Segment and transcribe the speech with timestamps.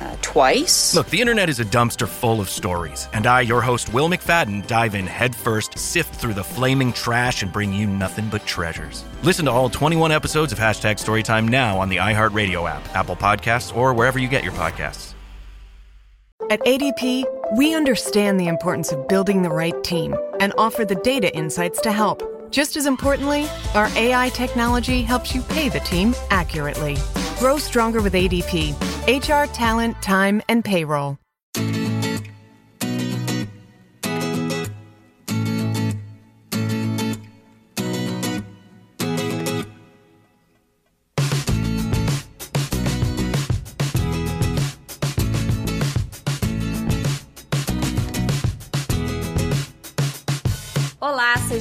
[0.00, 0.94] Uh, twice.
[0.94, 4.66] Look, the internet is a dumpster full of stories, and I, your host, Will McFadden,
[4.66, 9.04] dive in headfirst, sift through the flaming trash, and bring you nothing but treasures.
[9.22, 13.74] Listen to all 21 episodes of Hashtag Storytime now on the iHeartRadio app, Apple Podcasts,
[13.74, 15.14] or wherever you get your podcasts.
[16.50, 17.24] At ADP,
[17.56, 21.90] we understand the importance of building the right team and offer the data insights to
[21.90, 22.22] help.
[22.52, 26.96] Just as importantly, our AI technology helps you pay the team accurately.
[27.38, 28.74] Grow stronger with ADP
[29.06, 31.18] HR, talent, time, and payroll.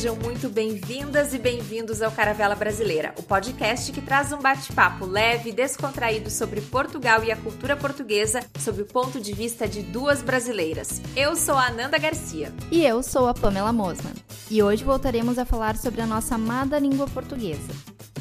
[0.05, 5.49] Sejam muito bem-vindas e bem-vindos ao Caravela Brasileira, o podcast que traz um bate-papo leve
[5.49, 10.21] e descontraído sobre Portugal e a cultura portuguesa sob o ponto de vista de duas
[10.21, 11.01] brasileiras.
[11.15, 12.53] Eu sou a Ananda Garcia.
[12.71, 14.13] E eu sou a Pamela Mosman.
[14.51, 17.73] E hoje voltaremos a falar sobre a nossa amada língua portuguesa.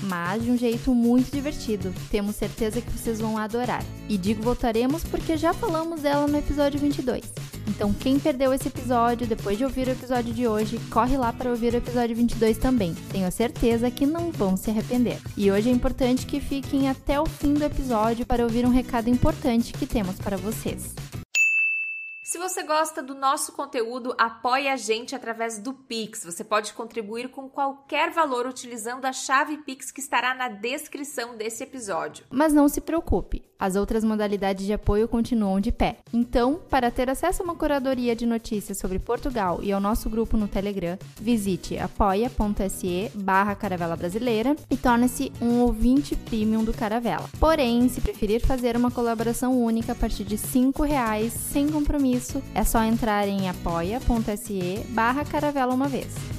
[0.05, 1.93] Mas de um jeito muito divertido.
[2.11, 3.85] Temos certeza que vocês vão adorar.
[4.09, 7.54] E digo voltaremos porque já falamos dela no episódio 22.
[7.69, 11.51] Então, quem perdeu esse episódio depois de ouvir o episódio de hoje, corre lá para
[11.51, 12.95] ouvir o episódio 22 também.
[13.11, 15.19] Tenho certeza que não vão se arrepender.
[15.37, 19.09] E hoje é importante que fiquem até o fim do episódio para ouvir um recado
[19.09, 20.95] importante que temos para vocês.
[22.25, 26.25] Se você gosta do nosso conteúdo, apoie a gente através do Pix.
[26.25, 31.63] Você pode contribuir com qualquer valor utilizando a chave Pix que estará na descrição desse
[31.63, 32.25] episódio.
[32.31, 35.99] Mas não se preocupe, as outras modalidades de apoio continuam de pé.
[36.13, 40.37] Então, para ter acesso a uma curadoria de notícias sobre Portugal e ao nosso grupo
[40.37, 47.29] no Telegram, visite apoia.se barra Caravela Brasileira e torne-se um ouvinte premium do Caravela.
[47.39, 52.43] Porém, se preferir fazer uma colaboração única a partir de R$ reais sem compromisso, isso,
[52.55, 56.34] é só entrar em apoia.se barra caravela uma vez.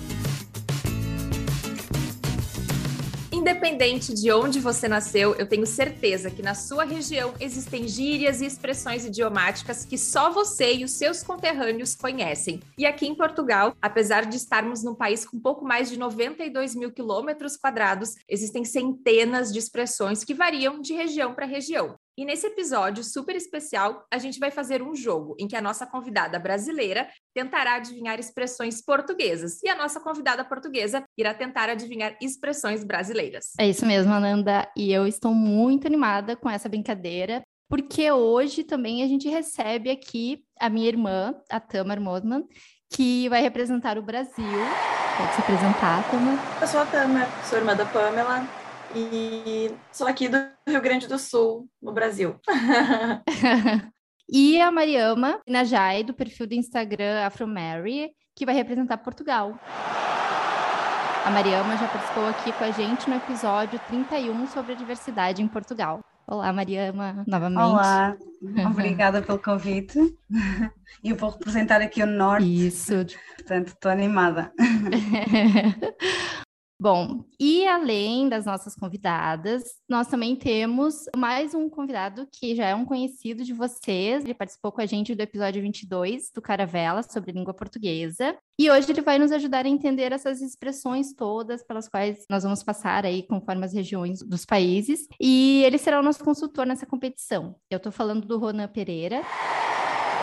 [3.46, 8.46] Independente de onde você nasceu, eu tenho certeza que na sua região existem gírias e
[8.48, 12.60] expressões idiomáticas que só você e os seus conterrâneos conhecem.
[12.76, 16.92] E aqui em Portugal, apesar de estarmos num país com pouco mais de 92 mil
[16.92, 21.96] quilômetros quadrados, existem centenas de expressões que variam de região para região.
[22.18, 25.86] E nesse episódio super especial, a gente vai fazer um jogo em que a nossa
[25.86, 32.86] convidada brasileira tentará adivinhar expressões portuguesas e a nossa convidada portuguesa irá tentar adivinhar expressões
[32.86, 33.48] brasileiras.
[33.60, 39.04] É isso mesmo, Ananda, e eu estou muito animada com essa brincadeira, porque hoje também
[39.04, 42.46] a gente recebe aqui a minha irmã, a Tamar Mosman,
[42.90, 44.46] que vai representar o Brasil.
[45.18, 46.62] Pode se apresentar, Tamar?
[46.62, 48.48] Eu sou a Tamar, sou irmã da Pamela,
[48.96, 52.40] e sou aqui do Rio Grande do Sul, no Brasil.
[54.32, 59.60] e a Mariama Najai, do perfil do Instagram AfroMary, que vai representar Portugal.
[61.26, 65.48] A Mariama já participou aqui com a gente no episódio 31 sobre a diversidade em
[65.48, 66.00] Portugal.
[66.28, 67.62] Olá, Mariama, novamente.
[67.62, 68.18] Olá,
[68.66, 70.00] obrigada pelo convite.
[71.04, 72.68] E eu vou representar aqui o Norte.
[72.68, 72.94] Isso.
[73.36, 74.52] Portanto, estou animada.
[76.78, 82.76] Bom, e além das nossas convidadas, nós também temos mais um convidado que já é
[82.76, 84.26] um conhecido de vocês.
[84.26, 88.36] Ele participou com a gente do episódio 22 do Caravela sobre língua portuguesa.
[88.60, 92.62] E hoje ele vai nos ajudar a entender essas expressões todas pelas quais nós vamos
[92.62, 95.08] passar aí conforme as regiões dos países.
[95.20, 97.56] E ele será o nosso consultor nessa competição.
[97.70, 99.22] Eu estou falando do Ronan Pereira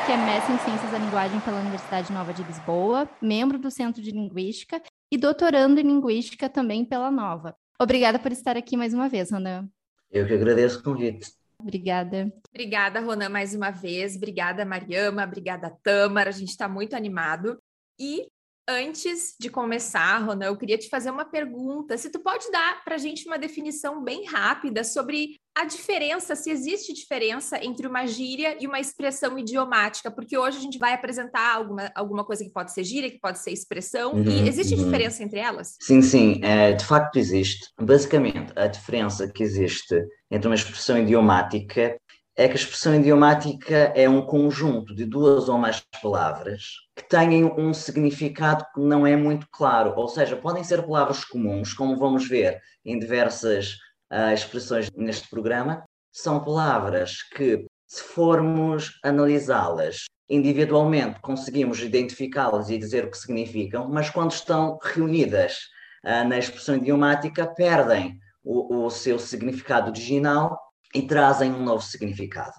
[0.04, 4.02] que é mestre em Ciências da Linguagem pela Universidade Nova de Lisboa, membro do Centro
[4.02, 4.82] de Linguística
[5.12, 7.54] e doutorando em Linguística também pela Nova.
[7.78, 9.68] Obrigada por estar aqui mais uma vez, Ronan.
[10.10, 11.30] Eu que agradeço o convite.
[11.60, 12.32] Obrigada.
[12.48, 14.16] Obrigada, Ronan, mais uma vez.
[14.16, 15.24] Obrigada, Mariama.
[15.24, 16.30] Obrigada, Tâmara.
[16.30, 17.62] A gente está muito animado.
[18.00, 18.26] E
[18.72, 21.98] Antes de começar, Ronan, eu queria te fazer uma pergunta.
[21.98, 26.50] Se tu pode dar para a gente uma definição bem rápida sobre a diferença, se
[26.50, 31.56] existe diferença entre uma gíria e uma expressão idiomática, porque hoje a gente vai apresentar
[31.56, 34.84] alguma, alguma coisa que pode ser gíria, que pode ser expressão, uhum, e existe uhum.
[34.84, 35.76] diferença entre elas?
[35.80, 37.68] Sim, sim, é, de facto existe.
[37.78, 39.94] Basicamente, a diferença que existe
[40.30, 41.94] entre uma expressão idiomática
[42.36, 47.44] é que a expressão idiomática é um conjunto de duas ou mais palavras que têm
[47.44, 52.26] um significado que não é muito claro, ou seja, podem ser palavras comuns, como vamos
[52.26, 53.74] ver em diversas
[54.10, 63.04] uh, expressões neste programa, são palavras que se formos analisá-las individualmente, conseguimos identificá-las e dizer
[63.04, 65.58] o que significam, mas quando estão reunidas
[66.04, 70.58] uh, na expressão idiomática, perdem o, o seu significado original
[70.94, 72.54] e trazem um novo significado.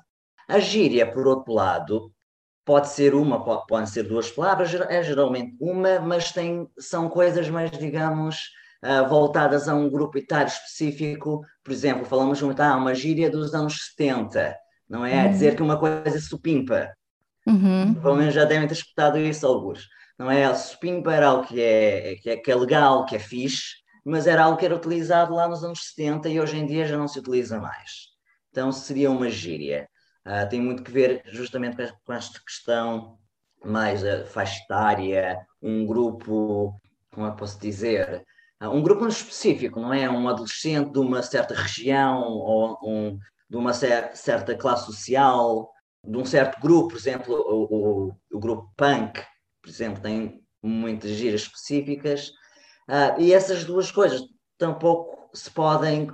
[0.48, 2.12] A gíria, por outro lado,
[2.66, 7.50] pode ser uma, pode, podem ser duas palavras, é geralmente uma, mas tem, são coisas
[7.50, 8.50] mais, digamos,
[8.84, 11.42] uh, voltadas a um grupo etário específico.
[11.64, 14.56] Por exemplo, falamos muito, ah, uma gíria dos anos 70,
[14.90, 15.26] não é?
[15.26, 15.32] Uhum.
[15.32, 16.94] Dizer que uma coisa é supimpa.
[17.46, 17.94] Uhum.
[17.96, 19.88] Pelo menos já devem ter escutado isso alguns.
[20.18, 20.54] Não é?
[20.54, 23.76] Supimpa era algo que é, que é, que é legal, que é fixe,
[24.06, 26.98] mas era algo que era utilizado lá nos anos 70 e hoje em dia já
[26.98, 28.13] não se utiliza mais.
[28.54, 29.90] Então seria uma gíria.
[30.24, 33.18] Uh, tem muito que ver justamente com esta questão
[33.66, 34.26] mais uh,
[35.60, 36.80] um grupo,
[37.12, 38.24] como é que posso dizer?
[38.62, 40.08] Uh, um grupo específico, não é?
[40.08, 43.18] Um adolescente de uma certa região ou um,
[43.50, 45.72] de uma cer certa classe social,
[46.08, 49.20] de um certo grupo, por exemplo, o, o, o grupo punk,
[49.64, 52.30] por exemplo, tem muitas gírias específicas,
[52.88, 54.22] uh, e essas duas coisas
[54.60, 56.08] tampouco se podem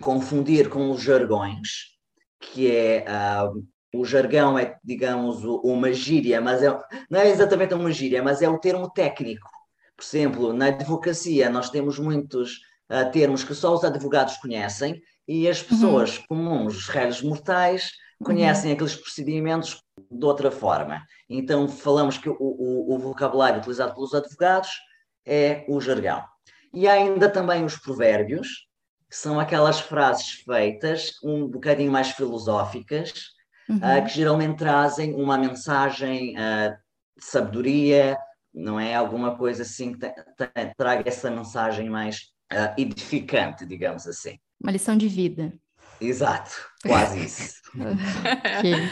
[0.00, 1.96] confundir com os jargões,
[2.40, 3.64] que é uh,
[3.94, 6.78] o jargão é, digamos, uma gíria, mas é,
[7.10, 9.48] não é exatamente uma gíria, mas é o termo técnico.
[9.96, 12.58] Por exemplo, na advocacia nós temos muitos
[12.90, 16.24] uh, termos que só os advogados conhecem e as pessoas uhum.
[16.28, 17.90] comuns, os réis mortais,
[18.22, 18.74] conhecem uhum.
[18.74, 21.02] aqueles procedimentos de outra forma.
[21.28, 24.70] Então falamos que o, o, o vocabulário utilizado pelos advogados
[25.26, 26.24] é o jargão.
[26.72, 28.67] E há ainda também os provérbios,
[29.08, 33.30] que são aquelas frases feitas um bocadinho mais filosóficas,
[33.68, 33.76] uhum.
[33.76, 36.76] uh, que geralmente trazem uma mensagem uh,
[37.16, 38.18] de sabedoria,
[38.52, 38.94] não é?
[38.94, 40.12] Alguma coisa assim que
[40.76, 44.38] traga essa mensagem mais uh, edificante, digamos assim.
[44.60, 45.52] Uma lição de vida.
[46.00, 46.50] Exato,
[46.82, 47.54] quase isso.
[47.74, 48.88] okay.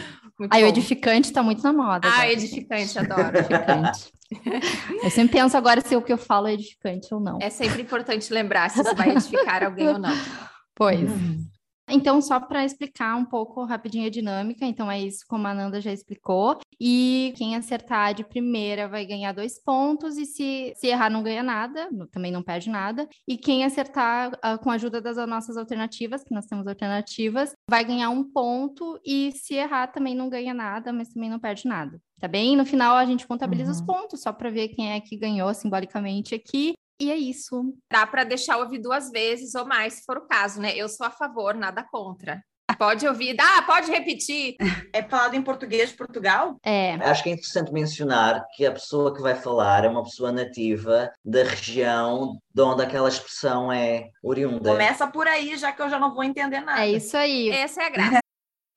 [0.51, 2.09] Aí o edificante está muito na moda.
[2.11, 3.39] Ah, edificante, adoro.
[3.39, 4.13] edificante.
[5.03, 7.39] Eu sempre penso agora se o que eu falo é edificante ou não.
[7.41, 10.13] É sempre importante lembrar se isso vai edificar alguém ou não.
[10.75, 11.09] Pois.
[11.09, 11.47] Hum.
[11.89, 15.81] Então, só para explicar um pouco rapidinho a dinâmica, então é isso como a Nanda
[15.81, 16.59] já explicou.
[16.81, 21.43] E quem acertar de primeira vai ganhar dois pontos, e se, se errar não ganha
[21.43, 23.09] nada, também não perde nada.
[23.27, 27.85] E quem acertar uh, com a ajuda das nossas alternativas, que nós temos alternativas, vai
[27.85, 32.01] ganhar um ponto, e se errar também não ganha nada, mas também não perde nada.
[32.19, 32.57] Tá bem?
[32.57, 33.77] No final a gente contabiliza uhum.
[33.77, 36.75] os pontos, só para ver quem é que ganhou simbolicamente aqui.
[37.01, 37.75] E é isso.
[37.91, 40.75] Dá para deixar ouvir duas vezes ou mais, se for o caso, né?
[40.75, 42.43] Eu sou a favor, nada contra.
[42.79, 44.57] Pode ouvir, dá, pode repetir.
[44.93, 46.59] É falado em português de Portugal?
[46.65, 46.95] É.
[46.95, 51.11] Acho que é interessante mencionar que a pessoa que vai falar é uma pessoa nativa
[51.25, 54.73] da região de onde aquela expressão é oriunda.
[54.73, 56.83] Começa por aí, já que eu já não vou entender nada.
[56.83, 57.49] É isso aí.
[57.51, 58.26] Essa é a graça.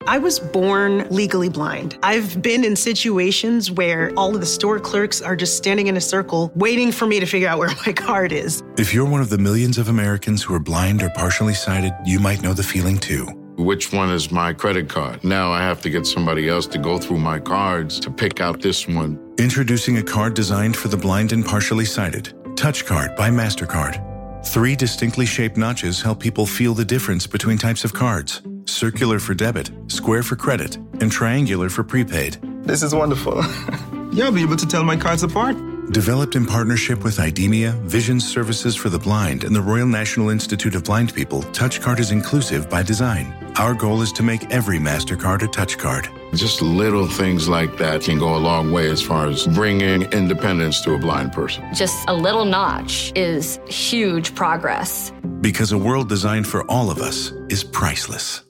[0.06, 1.98] I was born legally blind.
[2.02, 6.00] I've been in situations where all of the store clerks are just standing in a
[6.00, 8.62] circle waiting for me to figure out where my card is.
[8.78, 12.18] If you're one of the millions of Americans who are blind or partially sighted, you
[12.18, 13.26] might know the feeling too.
[13.56, 15.22] Which one is my credit card?
[15.22, 18.62] Now I have to get somebody else to go through my cards to pick out
[18.62, 19.20] this one.
[19.38, 24.09] Introducing a card designed for the blind and partially sighted Touch Card by MasterCard.
[24.44, 29.34] Three distinctly shaped notches help people feel the difference between types of cards circular for
[29.34, 32.38] debit, square for credit, and triangular for prepaid.
[32.62, 33.42] This is wonderful.
[34.12, 35.56] You'll be able to tell my cards apart.
[35.90, 40.76] Developed in partnership with IDEMIA, Vision Services for the Blind, and the Royal National Institute
[40.76, 43.34] of Blind People, TouchCard is inclusive by design.
[43.56, 46.19] Our goal is to make every MasterCard a TouchCard.
[46.34, 50.80] Just little things like that can go a long way as far as bringing independence
[50.82, 51.64] to a blind person.
[51.74, 55.12] Just a little notch is huge progress.
[55.40, 58.44] Because a world designed for all of us is priceless.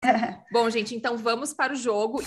[0.52, 2.22] Bom, gente, então vamos para o jogo.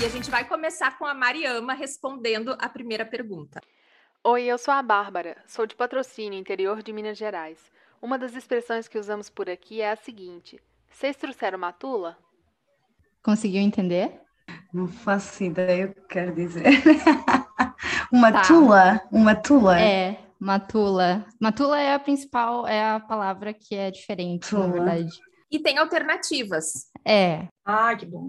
[0.00, 3.60] E a gente vai começar com a Mariama respondendo a primeira pergunta.
[4.24, 7.58] Oi, eu sou a Bárbara, sou de patrocínio, interior de Minas Gerais.
[8.00, 10.58] Uma das expressões que usamos por aqui é a seguinte:
[10.94, 12.16] Vocês trouxeram matula?
[13.20, 14.20] Conseguiu entender?
[14.72, 16.62] Não faço ideia o que quer dizer.
[18.12, 18.42] uma tá.
[18.42, 19.00] tula?
[19.10, 19.80] Uma tula?
[19.80, 21.26] É, matula.
[21.40, 24.68] Matula é a principal, é a palavra que é diferente, tula.
[24.68, 25.10] na verdade.
[25.50, 26.88] E tem alternativas.
[27.04, 27.48] É.
[27.64, 28.28] Ah, que bom.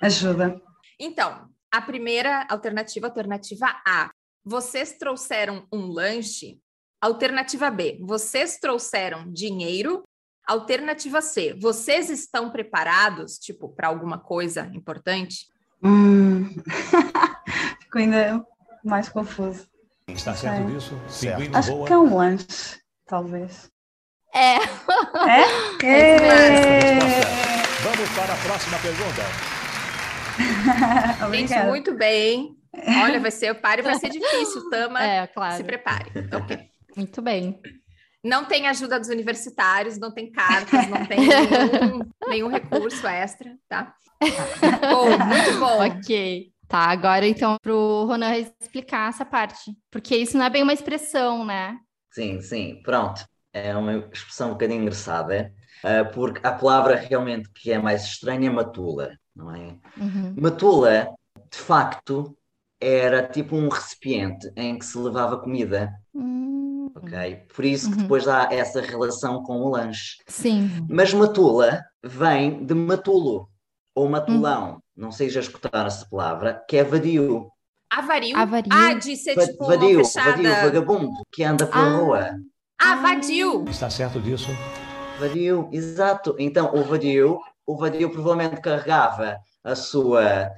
[0.00, 0.62] Ajuda.
[1.00, 4.08] Então, a primeira alternativa, alternativa A.
[4.44, 6.60] Vocês trouxeram um lanche?
[7.00, 7.98] Alternativa B.
[8.02, 10.04] Vocês trouxeram dinheiro?
[10.46, 11.54] Alternativa C.
[11.60, 15.46] Vocês estão preparados, tipo, para alguma coisa importante?
[15.82, 16.48] Hum.
[17.80, 18.44] Ficou ainda
[18.84, 19.66] mais confuso.
[20.06, 20.72] Está certo é.
[20.72, 21.00] disso?
[21.08, 21.56] Certo.
[21.56, 21.86] Acho boa.
[21.86, 23.70] que é um lanche, talvez.
[24.34, 24.56] É.
[24.56, 25.64] É?
[25.84, 26.98] É.
[27.82, 29.22] Vamos para a próxima pergunta.
[31.36, 32.56] Gente, muito bem.
[33.04, 34.68] Olha, vai ser o páreo, vai ser difícil.
[34.70, 35.56] Tama, é, claro.
[35.56, 36.10] se prepare.
[36.32, 36.58] Ok.
[36.96, 37.60] Muito bem.
[38.24, 43.94] Não tem ajuda dos universitários, não tem cartas, não tem nenhum, nenhum recurso extra, tá?
[44.90, 45.86] bom, muito bom.
[45.86, 46.50] Ok.
[46.66, 50.72] Tá, agora então para o Ronan explicar essa parte, porque isso não é bem uma
[50.72, 51.76] expressão, né?
[52.10, 53.22] Sim, sim, pronto.
[53.52, 55.52] É uma expressão um bocadinho engraçada,
[55.84, 59.76] uh, porque a palavra realmente que é mais estranha é matula, não é?
[59.96, 60.34] Uhum.
[60.40, 61.08] Matula,
[61.52, 62.36] de facto,
[62.80, 65.92] era tipo um recipiente em que se levava comida.
[66.14, 66.73] Uhum.
[66.94, 67.36] Ok?
[67.54, 68.02] Por isso que uhum.
[68.02, 70.16] depois há essa relação com o lanche.
[70.26, 70.70] Sim.
[70.88, 73.48] Mas matula vem de matulo
[73.94, 74.76] ou matulão.
[74.76, 74.80] Hum.
[74.96, 77.48] Não sei se já escutaram essa palavra, que é vadio.
[77.90, 78.36] Ah, vario?
[78.36, 78.46] Ah.
[78.70, 81.96] Ah, de ser tipo vadio, vadio, vagabundo, que anda pela ah.
[81.96, 82.30] rua.
[82.80, 83.64] Ah, vadio.
[83.68, 84.48] Está certo disso?
[85.18, 86.34] Vadio, exato.
[86.38, 90.50] Então, o vadio, o vadio provavelmente carregava a sua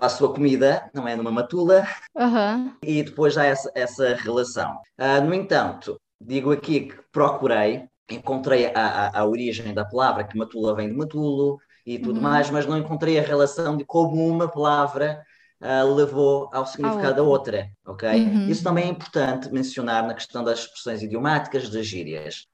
[0.00, 1.14] a sua comida, não é?
[1.14, 2.72] Numa matula, uhum.
[2.82, 4.78] e depois há essa, essa relação.
[4.98, 10.36] Uh, no entanto, digo aqui que procurei, encontrei a, a, a, origem da palavra, que
[10.36, 12.22] matula vem de matulo, e tudo uhum.
[12.22, 15.22] mais, mas não encontrei a relação de como uma palavra
[15.62, 18.08] uh, levou ao significado da outra, ok?
[18.08, 18.48] Uhum.
[18.48, 22.46] Isso também é importante mencionar na questão das expressões idiomáticas das gírias.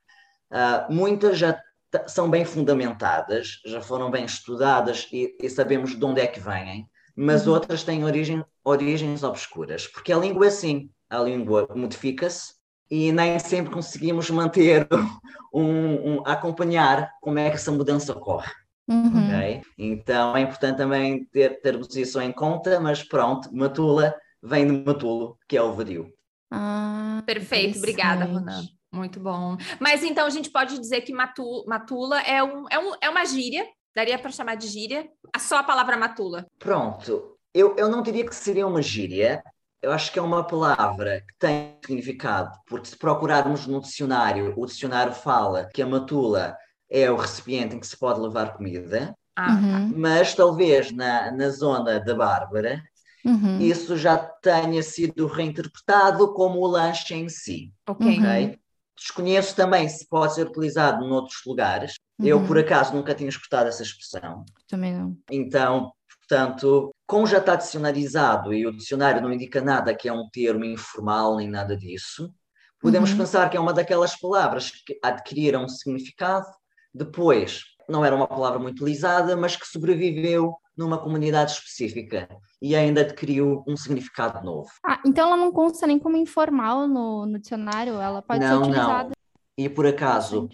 [0.53, 1.59] Uh, muitas já
[2.07, 6.89] são bem fundamentadas, já foram bem estudadas e, e sabemos de onde é que vêm,
[7.17, 7.55] mas uhum.
[7.55, 12.55] outras têm origem, origens obscuras, porque a língua é assim, a língua modifica-se
[12.91, 14.87] e nem sempre conseguimos manter
[15.53, 18.53] um, um, acompanhar como é que essa mudança ocorre.
[18.87, 19.29] Uhum.
[19.29, 19.63] Okay?
[19.79, 25.39] Então é importante também ter, termos isso em conta, mas pronto, Matula vem de Matulo,
[25.49, 26.13] que é o vadio.
[26.51, 28.63] Ah, Perfeito, obrigada, Ronan.
[28.93, 29.57] Muito bom.
[29.81, 33.25] Mas então a gente pode dizer que matu, matula é, um, é, um, é uma
[33.25, 35.09] gíria, daria para chamar de gíria,
[35.39, 36.47] só a palavra matula.
[36.59, 39.43] Pronto, eu, eu não diria que seria uma gíria,
[39.81, 44.67] eu acho que é uma palavra que tem significado, porque se procurarmos no dicionário, o
[44.67, 46.57] dicionário fala que a matula
[46.91, 49.93] é o recipiente em que se pode levar comida, ah, uhum.
[49.97, 52.83] mas talvez na, na zona da Bárbara
[53.25, 53.59] uhum.
[53.61, 57.73] isso já tenha sido reinterpretado como o lanche em si.
[57.89, 58.19] Ok.
[58.19, 58.59] okay?
[58.97, 61.95] Desconheço também se pode ser utilizado noutros lugares.
[62.19, 62.27] Uhum.
[62.27, 64.45] Eu, por acaso, nunca tinha escutado essa expressão.
[64.69, 65.17] Também não.
[65.31, 70.29] Então, portanto, como já está dicionarizado e o dicionário não indica nada que é um
[70.31, 72.33] termo informal nem nada disso,
[72.81, 73.19] podemos uhum.
[73.19, 76.47] pensar que é uma daquelas palavras que adquiriram um significado
[76.95, 82.29] depois, não era uma palavra muito utilizada, mas que sobreviveu numa comunidade específica
[82.61, 84.69] e ainda adquiriu um significado novo.
[84.85, 88.71] Ah, então ela não consta nem como informal no, no dicionário, ela pode não, ser
[88.71, 89.09] utilizada.
[89.09, 89.15] Não.
[89.57, 90.49] E por acaso,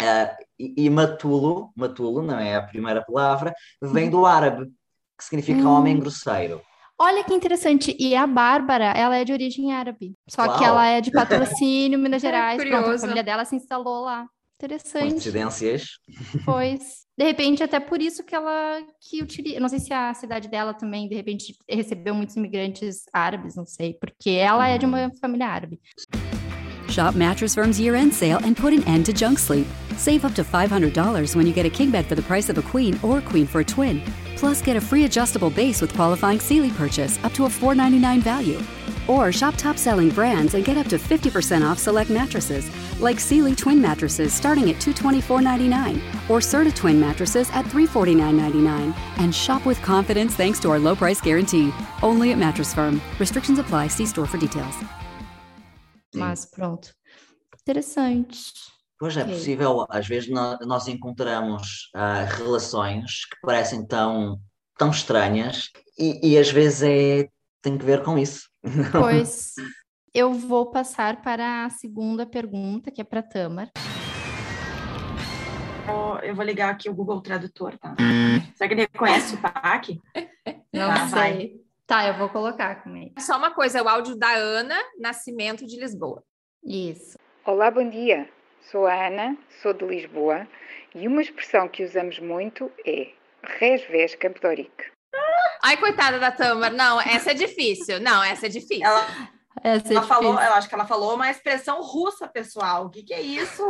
[0.00, 4.10] uh, e, e, matulo, matulo não é a primeira palavra, vem uhum.
[4.10, 4.66] do árabe,
[5.16, 5.70] que significa hum.
[5.70, 6.60] homem grosseiro.
[7.00, 7.96] Olha que interessante.
[7.98, 10.14] E a Bárbara, ela é de origem árabe.
[10.28, 10.58] Só Uau.
[10.58, 12.62] que ela é de patrocínio, Minas Gerais.
[12.62, 14.26] Pronto, a família dela se instalou lá.
[14.60, 15.10] Interessante.
[15.10, 15.90] Coincidências.
[16.44, 17.06] Pois.
[17.16, 19.58] De repente, até por isso que ela que utiliza.
[19.58, 23.94] Não sei se a cidade dela também, de repente, recebeu muitos imigrantes árabes, não sei,
[23.94, 25.16] porque ela é de uma uhum.
[25.20, 25.80] família árabe.
[26.88, 29.66] Shop Mattress Firm's year-end sale and put an end to junk sleep.
[29.98, 32.62] Save up to $500 when you get a king bed for the price of a
[32.62, 34.00] queen or queen for a twin.
[34.36, 38.60] Plus, get a free adjustable base with qualifying Sealy purchase up to a 499 value.
[39.08, 43.56] Or shop top selling brands and get up to 50% off select mattresses, like Sealy
[43.56, 45.96] Twin mattresses starting at $224.99
[46.30, 48.94] or Serta Twin mattresses at $349.99.
[49.18, 51.72] And shop with confidence thanks to our low price guarantee.
[52.04, 53.00] Only at Mattress Firm.
[53.18, 53.88] Restrictions apply.
[53.88, 54.76] See store for details.
[56.14, 56.92] Mas pronto.
[57.66, 58.77] Interessante.
[58.98, 64.40] Pois é possível, às vezes nós encontramos uh, relações que parecem tão,
[64.76, 67.28] tão estranhas e, e às vezes é,
[67.62, 68.48] tem que ver com isso.
[68.90, 69.54] Pois
[70.12, 73.70] eu vou passar para a segunda pergunta, que é para Tamar.
[76.24, 77.94] Eu vou ligar aqui o Google Tradutor, tá?
[78.56, 80.00] Será que ele reconhece o PAC?
[80.74, 81.18] Não tá, sei.
[81.18, 81.52] Vai.
[81.86, 83.14] Tá, eu vou colocar com ele.
[83.20, 86.22] Só uma coisa, é o áudio da Ana Nascimento de Lisboa.
[86.64, 87.16] Isso.
[87.46, 88.28] Olá, bom dia.
[88.70, 90.46] Sou a Ana, sou de Lisboa
[90.94, 94.70] e uma expressão que usamos muito é res ves campedoric.
[95.64, 96.70] Ai, coitada da Tamar.
[96.74, 97.98] Não, essa é difícil.
[97.98, 98.84] Não, essa é difícil.
[98.84, 99.06] Ela,
[99.64, 102.84] essa é ela falou, eu acho que ela falou uma expressão russa, pessoal.
[102.84, 103.64] O que, que é isso?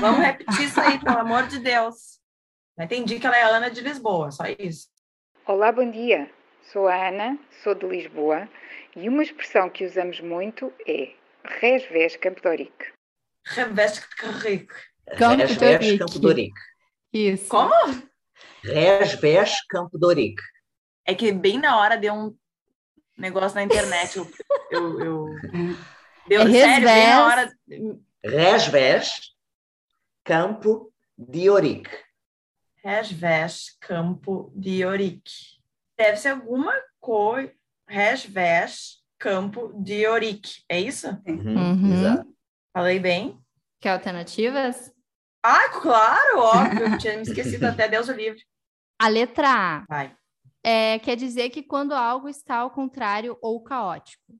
[0.00, 2.18] Vamos repetir isso aí, pelo amor de Deus.
[2.78, 4.88] Eu entendi que ela é Ana de Lisboa, só isso.
[5.46, 6.30] Olá, bom dia.
[6.72, 8.48] Sou a Ana, sou de Lisboa
[8.96, 11.10] e uma expressão que usamos muito é
[11.60, 12.93] res ves campedoric.
[13.46, 13.98] Res ves
[15.18, 16.60] Campo Resves de Campo Ourique.
[17.12, 17.48] Isso.
[17.48, 17.74] Como?
[18.62, 20.42] Resves Campo Ourique.
[21.06, 22.36] É que bem na hora deu um
[23.16, 24.16] negócio na internet.
[24.16, 24.30] Eu,
[24.70, 25.26] eu, eu...
[26.26, 27.52] Deu, É sério, bem na hora.
[28.24, 29.34] Resves
[30.24, 31.90] Campo de Ourique.
[32.82, 35.32] Resves Campo de Ourique.
[35.96, 37.52] Deve ser alguma coisa.
[37.86, 40.64] Resves Campo de Ourique.
[40.68, 41.08] É isso?
[41.26, 41.92] Uhum.
[41.92, 42.33] Exato.
[42.74, 43.38] Falei bem?
[43.80, 44.92] Quer alternativas?
[45.42, 46.92] Ah, claro, óbvio.
[46.92, 48.42] Eu tinha me esquecido até Deus o livre.
[49.00, 50.16] A letra A Vai.
[50.62, 54.34] é, quer dizer que quando algo está ao contrário ou caótico.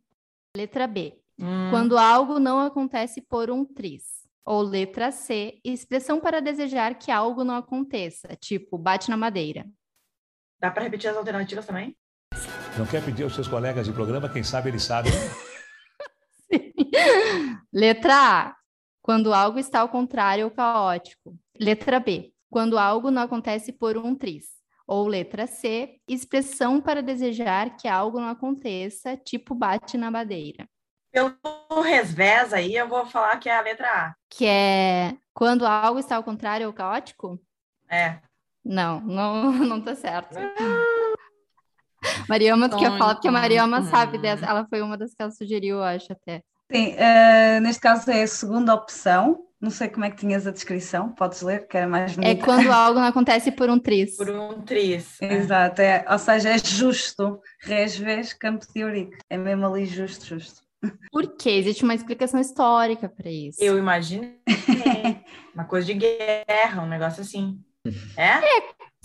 [0.57, 1.21] Letra B.
[1.39, 1.71] Hum.
[1.71, 4.25] Quando algo não acontece por um tris.
[4.45, 9.65] Ou letra C, expressão para desejar que algo não aconteça, tipo bate na madeira.
[10.61, 11.97] Dá para repetir as alternativas também?
[12.77, 15.13] Não quer pedir aos seus colegas de programa, quem sabe eles sabem.
[17.73, 18.57] Letra A,
[19.03, 21.37] quando algo está ao contrário ou caótico.
[21.59, 24.47] Letra B, quando algo não acontece por um tris.
[24.87, 30.69] Ou letra C, expressão para desejar que algo não aconteça, tipo bate na madeira.
[31.11, 31.37] Pelo
[31.83, 34.15] resvés aí, eu vou falar que é a letra A.
[34.29, 37.41] Que é quando algo está ao contrário ou caótico?
[37.89, 38.19] É.
[38.65, 40.37] Não, não, não tá certo.
[42.29, 43.15] Mariama, tu quer falar?
[43.15, 44.47] Porque a Mariama sabe dessa.
[44.47, 46.43] Ela foi uma das que ela sugeriu, eu acho, até.
[46.73, 49.41] Sim, eh, neste caso é a segunda opção.
[49.61, 52.45] Não sei como é que tinhas a descrição, podes ler, que era mais É bonita.
[52.45, 54.17] quando algo não acontece por um tris.
[54.17, 55.17] Por um tris.
[55.23, 57.41] Exato, é, ou seja, é justo.
[57.61, 59.17] Resves, campo de Eurico.
[59.31, 60.63] É mesmo ali justo, justo.
[61.11, 61.51] Por quê?
[61.53, 63.63] Existe uma explicação histórica para isso.
[63.63, 64.35] Eu imagino.
[65.55, 67.59] Uma coisa de guerra, um negócio assim.
[68.19, 68.41] É?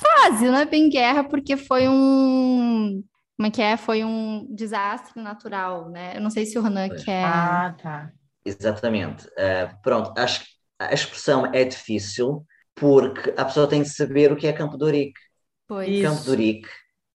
[0.01, 3.01] Quase, não é bem guerra, porque foi um.
[3.39, 3.77] Como é que é?
[3.77, 6.17] Foi um desastre natural, né?
[6.17, 7.23] Eu não sei se o Renan quer.
[7.23, 8.11] Ah, tá.
[8.43, 9.25] Exatamente.
[9.27, 14.35] Uh, pronto, acho que a expressão é difícil porque a pessoa tem de saber o
[14.35, 15.21] que é Campo de Ourique.
[15.65, 16.01] Pois.
[16.01, 16.67] Campo de Ourique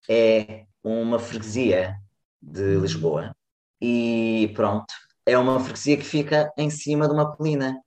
[0.08, 1.94] é uma freguesia
[2.40, 3.36] de Lisboa
[3.78, 4.94] e pronto,
[5.26, 7.78] é uma freguesia que fica em cima de uma colina.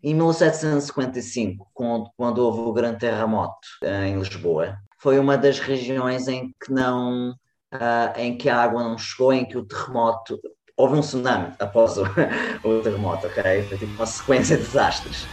[0.00, 6.28] Em 1755, quando, quando houve o grande terremoto eh, em Lisboa, foi uma das regiões
[6.28, 7.34] em que não,
[7.72, 10.40] ah, em que a água não chegou, em que o terremoto
[10.76, 12.04] houve um tsunami após o,
[12.64, 13.68] o terremoto, ok?
[13.68, 15.30] Foi tipo uma sequência de desastres.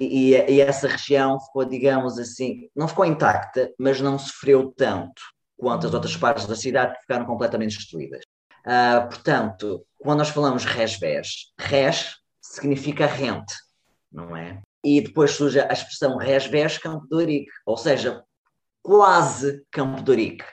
[0.00, 5.20] E, e- essa região ficou, digamos assim, não ficou intacta, mas não sofreu tanto
[5.56, 8.22] quanto as outras partes da cidade que ficaram completamente destruídas.
[8.64, 13.54] Ah, portanto, quando nós falamos resvés, res significa rente,
[14.12, 14.60] não é?
[14.84, 18.22] E depois surge a expressão resvés Campo de Ourique, ou seja,
[18.88, 20.44] quase Campo de Ourique.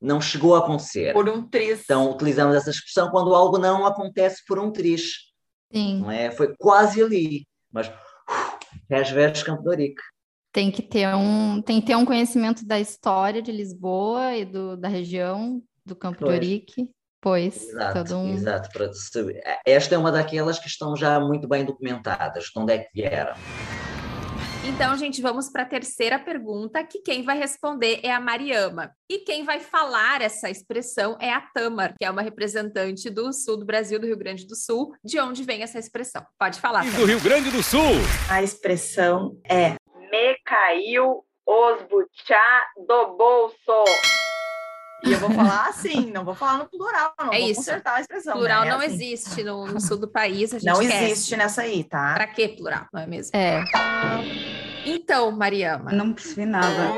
[0.00, 1.12] Não chegou a acontecer.
[1.12, 1.80] Por um tris.
[1.82, 5.32] Então utilizamos essa expressão quando algo não acontece por um tris.
[5.72, 5.98] Sim.
[5.98, 6.30] Não é?
[6.30, 7.92] Foi quase ali, mas uh,
[8.88, 10.02] resvés Campo de Ourique.
[10.52, 14.76] Tem que ter um, tem que ter um conhecimento da história de Lisboa e do,
[14.76, 16.34] da região do Campo de Pois.
[16.34, 16.90] Ourique.
[17.20, 18.32] Pois, Exato, todo um...
[18.32, 18.70] exato.
[18.72, 19.42] Para saber.
[19.66, 23.34] Esta é uma daquelas que estão já muito bem documentadas, de onde é que vieram.
[24.62, 28.90] Então, gente, vamos para a terceira pergunta, que quem vai responder é a Mariama.
[29.08, 33.56] E quem vai falar essa expressão é a Tamar, que é uma representante do sul
[33.56, 34.92] do Brasil, do Rio Grande do Sul.
[35.02, 36.22] De onde vem essa expressão?
[36.38, 36.84] Pode falar.
[36.84, 37.80] Do Rio Grande do Sul.
[38.28, 39.76] A expressão é
[40.10, 43.84] me caiu os butiá do bolso.
[45.04, 47.56] E eu vou falar assim, não vou falar no plural, não É vou isso.
[47.56, 48.34] consertar a expressão.
[48.36, 48.66] Plural né?
[48.66, 48.94] É não assim.
[48.94, 51.04] existe no, no sul do país, a gente Não esquece.
[51.04, 52.14] existe nessa aí, tá?
[52.14, 53.30] Pra que plural, não é mesmo?
[53.34, 53.62] É.
[54.84, 55.90] Então, Mariama.
[55.92, 56.92] Não percebi nada.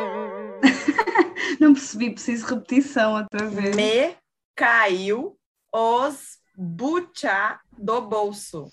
[1.60, 3.74] não percebi, preciso repetição outra vez.
[3.76, 4.16] Me
[4.56, 5.36] caiu
[5.72, 8.68] os butiá do bolso.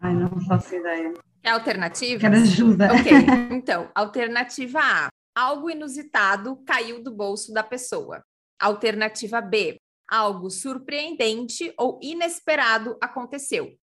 [0.00, 1.12] Ai, não faço ideia.
[1.42, 2.20] É alternativa?
[2.20, 2.88] Quero ajuda.
[2.92, 3.12] Ok,
[3.52, 5.08] então, alternativa A.
[5.36, 8.24] Algo inusitado caiu do bolso da pessoa.
[8.58, 9.76] Alternativa B.
[10.10, 13.76] Algo surpreendente ou inesperado aconteceu.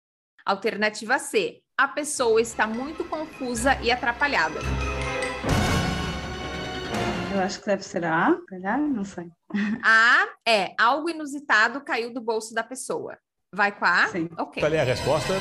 [0.47, 1.61] Alternativa C.
[1.77, 4.61] A pessoa está muito confusa e atrapalhada.
[7.35, 9.29] Eu acho que deve ser a A, não sei.
[9.83, 13.19] A é algo inusitado caiu do bolso da pessoa.
[13.53, 14.09] Vai com a A?
[14.09, 14.29] Sim.
[14.39, 14.63] Ok.
[14.63, 15.33] Qual é a resposta?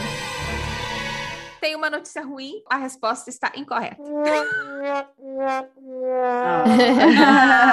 [1.59, 4.01] Tem uma notícia ruim, a resposta está incorreta.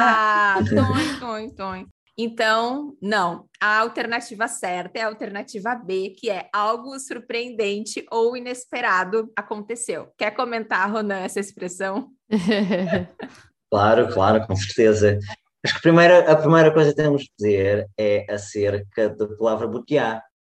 [0.03, 0.59] Ah,
[1.57, 1.89] tonho.
[2.19, 3.47] Então, não.
[3.61, 10.09] A alternativa certa é a alternativa B, que é algo surpreendente ou inesperado aconteceu.
[10.17, 12.11] Quer comentar, Ronan, essa expressão?
[13.69, 15.19] Claro, claro, com certeza.
[15.65, 19.67] Acho que a primeira, a primeira coisa que temos de dizer é acerca da palavra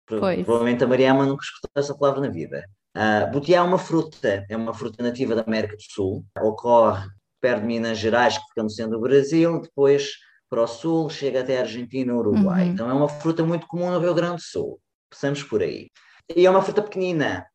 [0.07, 0.43] Pois.
[0.43, 2.65] Provavelmente a Mariama nunca escutou essa palavra na vida.
[2.95, 7.07] Uh, butiá é uma fruta, é uma fruta nativa da América do Sul, ocorre
[7.39, 10.11] perto de Minas Gerais, que fica no centro do Brasil, depois
[10.49, 12.65] para o sul, chega até a Argentina e Uruguai.
[12.65, 12.71] Uhum.
[12.73, 14.81] Então é uma fruta muito comum no Rio Grande do Sul.
[15.09, 15.89] Passamos por aí.
[16.35, 17.45] E é uma fruta pequenina,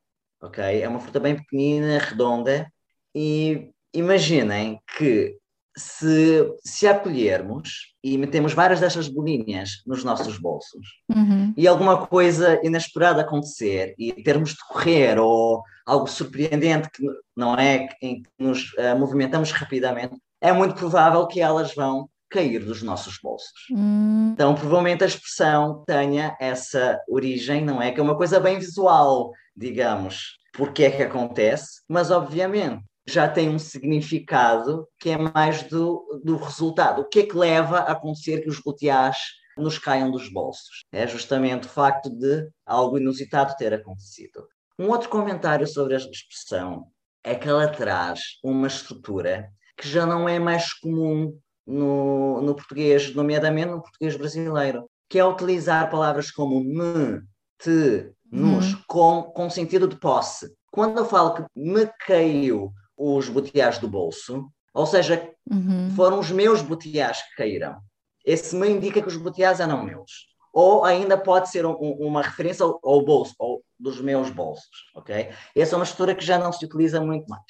[0.41, 0.83] ok?
[0.83, 2.67] É uma fruta bem pequenina, redonda.
[3.15, 5.37] E imaginem que
[5.77, 11.53] se, se acolhermos e metemos várias destas bolinhas nos nossos bolsos uhum.
[11.57, 17.05] e alguma coisa inesperada acontecer e termos de correr ou algo surpreendente que
[17.37, 22.65] não é em que nos uh, movimentamos rapidamente, é muito provável que elas vão cair
[22.65, 23.53] dos nossos bolsos.
[23.71, 24.33] Hum.
[24.33, 27.93] Então, provavelmente a expressão tenha essa origem, não é?
[27.93, 33.49] Que é uma coisa bem visual, digamos, porque é que acontece, mas obviamente já tem
[33.49, 37.03] um significado que é mais do, do resultado.
[37.03, 39.17] O que é que leva a acontecer que os roteás
[39.57, 40.85] nos caiam dos bolsos?
[40.93, 44.47] É justamente o facto de algo inusitado ter acontecido.
[44.79, 46.89] Um outro comentário sobre a expressão
[47.25, 53.15] é que ela traz uma estrutura que já não é mais comum no, no português,
[53.15, 57.21] nomeadamente no português brasileiro, que é utilizar palavras como me,
[57.59, 58.83] te, nos, uhum.
[58.87, 60.53] com, com sentido de posse.
[60.71, 65.91] Quando eu falo que me caiu os boteares do bolso, ou seja, uhum.
[65.97, 67.77] foram os meus boteares que caíram.
[68.25, 70.27] Esse me indica que os boteares eram meus.
[70.53, 75.31] Ou ainda pode ser um, uma referência ao, ao, bolso, ou dos meus bolsos, ok?
[75.55, 77.43] Essa é uma estrutura que já não se utiliza muito mais.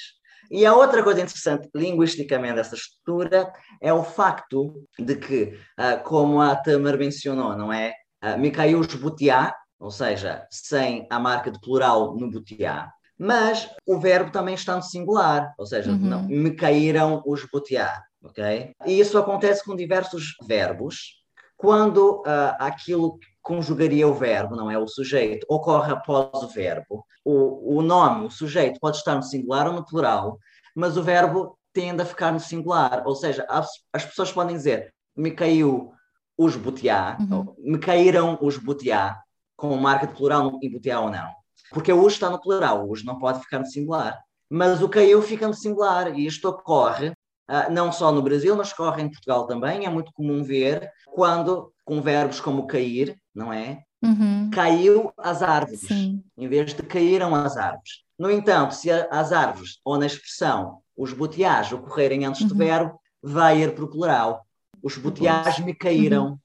[0.51, 6.41] E a outra coisa interessante linguisticamente dessa estrutura é o facto de que, uh, como
[6.41, 7.93] a Tamar mencionou, não é?
[8.23, 13.69] Uh, me caiu os butiá, ou seja, sem a marca de plural no butiá, mas
[13.87, 15.99] o verbo também está no singular, ou seja, uhum.
[15.99, 18.73] não, me caíram os butiá, ok?
[18.85, 21.23] E isso acontece com diversos verbos,
[21.57, 24.79] quando uh, aquilo conjugaria o verbo, não é?
[24.79, 27.07] O sujeito, ocorre após o verbo.
[27.25, 30.39] O, o nome, o sujeito, pode estar no singular ou no plural,
[30.75, 33.05] mas o verbo tende a ficar no singular.
[33.07, 35.93] Ou seja, as, as pessoas podem dizer me caiu
[36.37, 37.55] os butiá, uhum.
[37.59, 39.19] me caíram os butiá,
[39.57, 41.33] com marca de plural em butiá ou não.
[41.71, 44.19] Porque o está no plural, o não pode ficar no singular.
[44.49, 47.13] Mas o caiu fica no singular, e isto ocorre
[47.49, 49.87] Uh, não só no Brasil, mas ocorre em Portugal também.
[49.87, 53.85] É muito comum ver quando, com verbos como cair, não é?
[54.03, 54.51] Uhum.
[54.53, 56.23] Caiu as árvores, Sim.
[56.37, 58.05] em vez de caíram as árvores.
[58.19, 62.49] No entanto, se as árvores, ou na expressão, os boteás ocorrerem antes uhum.
[62.49, 64.45] do verbo, vai ir para o plural.
[64.83, 66.39] Os boteás me caíram, uhum.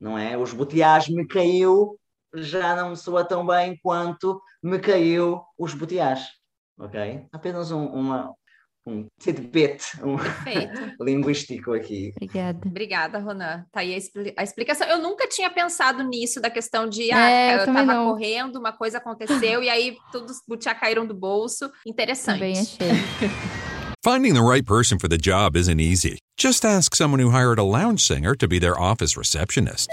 [0.00, 0.36] não é?
[0.38, 1.98] Os boteás me caiu
[2.34, 6.28] já não soa tão bem quanto me caiu os boteás.
[6.78, 7.26] Ok?
[7.32, 8.34] Apenas um, uma,
[8.86, 10.16] um tidbit um
[11.00, 12.12] linguístico aqui.
[12.16, 12.60] Obrigada.
[12.66, 13.64] Obrigada, Ronan.
[13.72, 13.94] Tá aí
[14.36, 14.86] a, explicação.
[14.86, 18.10] Eu nunca tinha pensado nisso, da questão de, é, ah, eu, eu tava não.
[18.10, 21.70] correndo, uma coisa aconteceu e aí todos os butiá caíram do bolso.
[21.86, 22.38] Interessante.
[22.38, 22.90] Também achei.
[24.04, 26.18] Finding the right person for the job isn't easy.
[26.36, 29.88] Just ask someone who hired a lounge singer to be their office receptionist.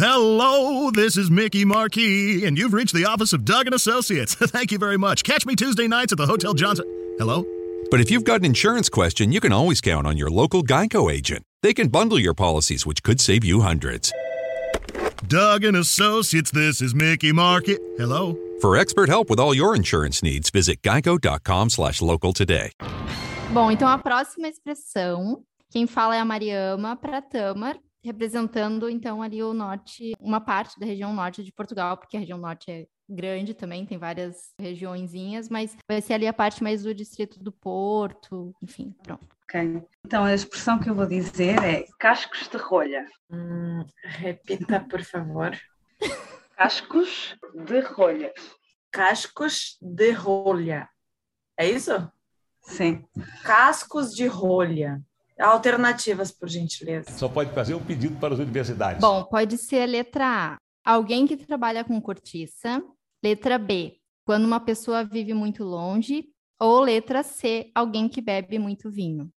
[0.00, 4.32] Hello, this is Mickey Marquis, and you've reached the office of Doug and Associates.
[4.38, 5.24] Thank you very much.
[5.24, 6.84] Catch me Tuesday nights at the Hotel Johnson.
[7.18, 7.44] Hello?
[7.90, 11.12] But if you've got an insurance question, you can always count on your local Geico
[11.12, 11.42] agent.
[11.64, 14.12] They can bundle your policies, which could save you hundreds.
[15.26, 17.80] Doug and Associates, this is Mickey Market.
[17.96, 18.38] Hello?
[18.60, 22.70] For expert help with all your insurance needs, visit geico.com slash local today.
[23.52, 29.42] Bom, então a próxima expressão, quem fala é a Mariama para Tamar, representando então ali
[29.42, 33.54] o norte, uma parte da região norte de Portugal, porque a região norte é grande
[33.54, 38.54] também, tem várias regiõezinhas, mas vai ser ali a parte mais do distrito do Porto,
[38.62, 39.26] enfim, pronto.
[39.44, 39.82] Ok.
[40.04, 43.06] Então a expressão que eu vou dizer é cascos de rolha.
[43.30, 45.58] Hum, repita, por favor.
[46.58, 48.32] Cascos de rolha.
[48.90, 50.88] Cascos de rolha.
[51.56, 52.10] É isso?
[52.62, 53.06] Sim.
[53.44, 55.00] Cascos de rolha.
[55.38, 57.10] Alternativas, por gentileza.
[57.12, 59.00] Só pode fazer um pedido para as universidades.
[59.00, 60.56] Bom, pode ser a letra A.
[60.84, 62.82] Alguém que trabalha com cortiça.
[63.22, 63.96] Letra B.
[64.26, 66.24] Quando uma pessoa vive muito longe.
[66.60, 67.70] Ou letra C.
[67.74, 69.30] Alguém que bebe muito vinho.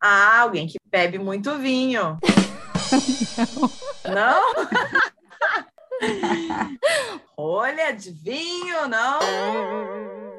[0.00, 2.18] Ah, alguém que bebe muito vinho.
[4.04, 4.40] não?
[7.36, 9.20] Olha, de vinho, não?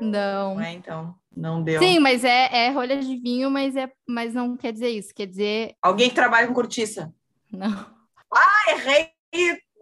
[0.02, 0.56] Não.
[0.56, 1.15] Não é, então.
[1.36, 1.80] Não deu.
[1.82, 5.13] Sim, mas é, é rolha de vinho, mas, é, mas não quer dizer isso.
[5.13, 5.76] Quer dizer.
[5.82, 7.13] Alguém que trabalha com cortiça.
[7.52, 7.86] Não.
[8.34, 9.12] Ah, errei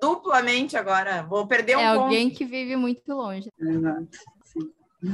[0.02, 1.24] duplamente agora.
[1.24, 2.04] Vou perder um É ponto.
[2.04, 3.50] alguém que vive muito longe.
[3.60, 4.08] Exato.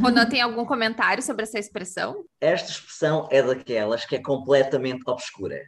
[0.01, 2.25] Ronan, tem algum comentário sobre essa expressão?
[2.41, 5.61] Esta expressão é daquelas que é completamente obscura.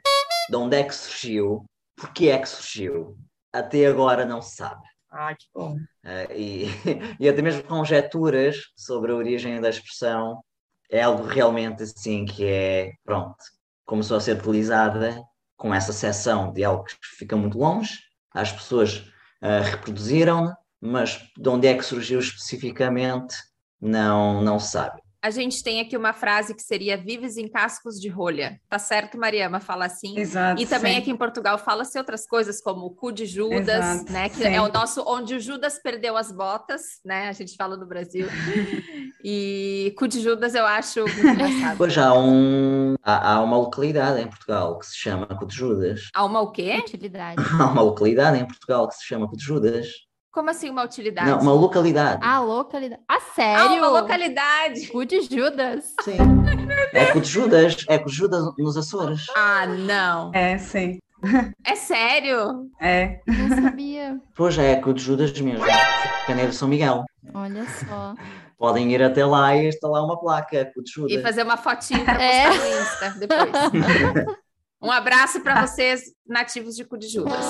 [0.49, 1.65] De onde é que surgiu?
[1.95, 3.15] Porquê é que surgiu?
[3.57, 4.83] Até agora não se sabe.
[5.09, 5.75] Ah, que bom.
[5.75, 6.65] Uh, e,
[7.19, 10.43] e até mesmo conjecturas sobre a origem da expressão
[10.91, 13.35] é algo realmente assim que é, pronto,
[13.83, 15.21] começou a ser utilizada
[15.55, 17.97] com essa seção de algo que fica muito longe,
[18.31, 18.99] as pessoas
[19.41, 23.35] uh, reproduziram, mas de onde é que surgiu especificamente
[23.81, 25.01] não, não se sabe.
[25.27, 28.61] A gente tem aqui uma frase que seria vives em cascos de rolha.
[28.69, 29.59] Tá certo, Mariama?
[29.59, 30.17] Fala assim.
[30.17, 30.61] Exato.
[30.61, 30.99] E também sim.
[30.99, 34.29] aqui em Portugal fala-se outras coisas, como o cu de Judas, Exato, né?
[34.29, 34.47] Que sim.
[34.47, 37.27] é o nosso onde o Judas perdeu as botas, né?
[37.27, 38.25] A gente fala no Brasil.
[39.21, 41.77] e cu de Judas eu acho muito engraçado.
[41.77, 46.09] Pois há, um, há, há uma localidade em Portugal que se chama Cu de Judas.
[46.15, 46.77] Há uma o quê?
[46.79, 47.43] Utilidade.
[47.59, 50.06] Há uma localidade em Portugal que se chama Cu de Judas.
[50.31, 51.29] Como assim uma utilidade?
[51.29, 52.19] Não, uma localidade.
[52.23, 53.01] A localidade.
[53.07, 53.77] Ah, Ah, sério?
[53.77, 54.87] uma localidade.
[54.87, 55.93] Cu de Judas.
[56.01, 56.17] Sim.
[56.93, 59.25] É Cu de Judas, é Cu de Judas nos Açores.
[59.35, 60.31] Ah, não.
[60.33, 60.99] É, sim.
[61.65, 62.69] É sério?
[62.79, 63.19] É.
[63.27, 64.19] Não sabia.
[64.35, 65.65] Pois é, Cu de Judas mesmo.
[65.65, 67.03] Na São Miguel.
[67.33, 68.13] Olha só.
[68.57, 71.11] Podem ir até lá e instalar uma placa, Cu de Judas.
[71.11, 72.47] E fazer uma fotinha para É.
[72.47, 74.37] postar no Insta depois.
[74.81, 77.45] um abraço para vocês, nativos de cu de Judas.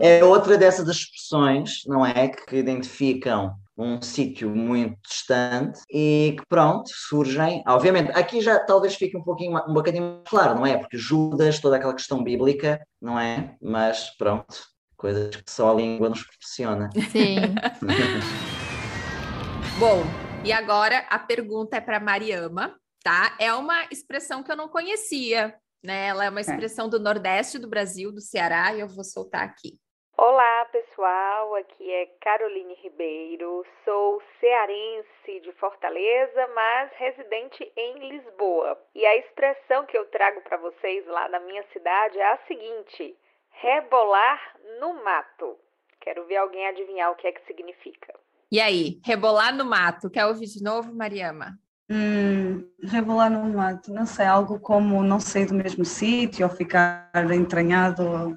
[0.00, 2.28] É outra dessas expressões, não é?
[2.28, 7.62] Que identificam um sítio muito distante e que, pronto, surgem.
[7.66, 10.78] Obviamente, aqui já talvez fique um pouquinho, um bocadinho mais claro, não é?
[10.78, 13.54] Porque Judas, toda aquela questão bíblica, não é?
[13.60, 14.64] Mas, pronto,
[14.96, 16.88] coisas que só a língua nos proporciona.
[17.10, 17.36] Sim.
[19.78, 20.04] Bom,
[20.42, 23.36] e agora a pergunta é para Mariama, tá?
[23.38, 25.54] É uma expressão que eu não conhecia,
[25.84, 26.06] né?
[26.06, 29.78] Ela é uma expressão do Nordeste do Brasil, do Ceará, e eu vou soltar aqui.
[30.18, 31.54] Olá, pessoal.
[31.56, 33.62] Aqui é Caroline Ribeiro.
[33.84, 38.78] Sou cearense de Fortaleza, mas residente em Lisboa.
[38.94, 43.14] E a expressão que eu trago para vocês lá na minha cidade é a seguinte:
[43.60, 44.40] rebolar
[44.80, 45.58] no mato.
[46.00, 48.14] Quero ver alguém adivinhar o que é que significa.
[48.50, 50.08] E aí, rebolar no mato.
[50.08, 51.58] Quer ouvir de novo, Mariama?
[51.90, 57.10] Hum, rebolar no mato, não sei, algo como não sair do mesmo sítio ou ficar
[57.32, 58.36] entranhado, ou,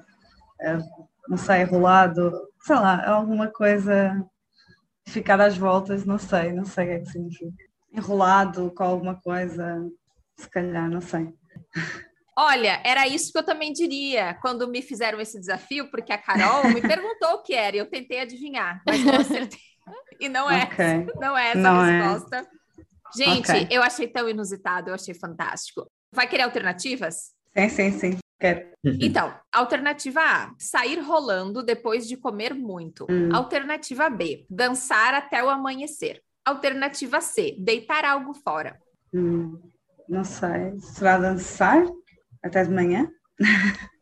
[0.60, 0.78] eh,
[1.30, 4.20] não sei, enrolado, sei lá, alguma coisa,
[5.06, 7.64] ficar às voltas, não sei, não sei o que é que significa.
[7.92, 9.88] Enrolado com alguma coisa,
[10.36, 11.32] se calhar, não sei.
[12.36, 16.64] Olha, era isso que eu também diria quando me fizeram esse desafio, porque a Carol
[16.70, 19.58] me perguntou o que era e eu tentei adivinhar, mas não acertei.
[20.20, 21.06] E não é, Ok.
[21.20, 22.02] não é essa Não a é.
[22.02, 22.48] resposta.
[23.16, 23.68] Gente, Ok.
[23.70, 25.86] eu achei tão inusitado, eu achei fantástico.
[26.12, 27.32] Vai querer alternativas?
[27.56, 28.70] Sim, sim, sim, quero.
[28.84, 33.06] Então, alternativa A, sair rolando depois de comer muito.
[33.32, 36.22] Alternativa B, dançar até o amanhecer.
[36.44, 38.80] Alternativa C, deitar algo fora.
[39.12, 39.60] Hum,
[40.08, 41.84] não sei, será dançar
[42.42, 43.08] até de manhã?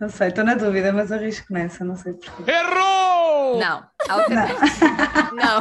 [0.00, 2.50] Não sei, estou na dúvida, mas arrisco nessa, não sei porquê.
[2.50, 3.19] Errou!
[3.58, 5.32] Não, alternativa.
[5.32, 5.60] Não.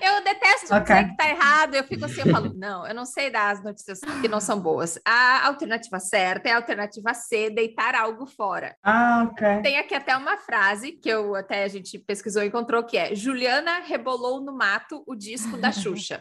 [0.00, 0.94] Eu detesto Ok.
[0.94, 1.74] dizer que tá errado.
[1.74, 4.58] Eu fico assim, eu falo, não, eu não sei dar as notícias que não são
[4.60, 4.98] boas.
[5.04, 8.76] A alternativa certa é a alternativa C, deitar algo fora.
[8.82, 9.62] Ah, ok.
[9.62, 13.14] Tem aqui até uma frase que eu até a gente pesquisou e encontrou que é
[13.14, 16.20] Juliana rebolou no mato o disco da Xuxa.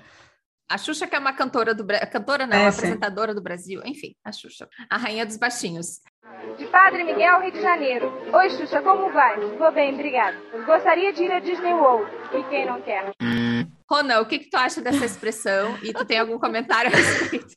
[0.72, 2.78] A Xuxa que é uma cantora do cantora não, É, sim.
[2.78, 6.00] apresentadora do Brasil, enfim, a Xuxa, a rainha dos baixinhos.
[6.58, 8.12] De Padre Miguel, Rio de Janeiro.
[8.34, 9.40] Oi, Xuxa, como vai?
[9.58, 10.38] Vou bem, obrigada.
[10.66, 12.12] Gostaria de ir a Disney World.
[12.34, 13.12] E quem não quer?
[13.90, 15.78] Ronan, o que que tu acha dessa expressão?
[15.82, 17.48] E tu tem algum comentário a respeito?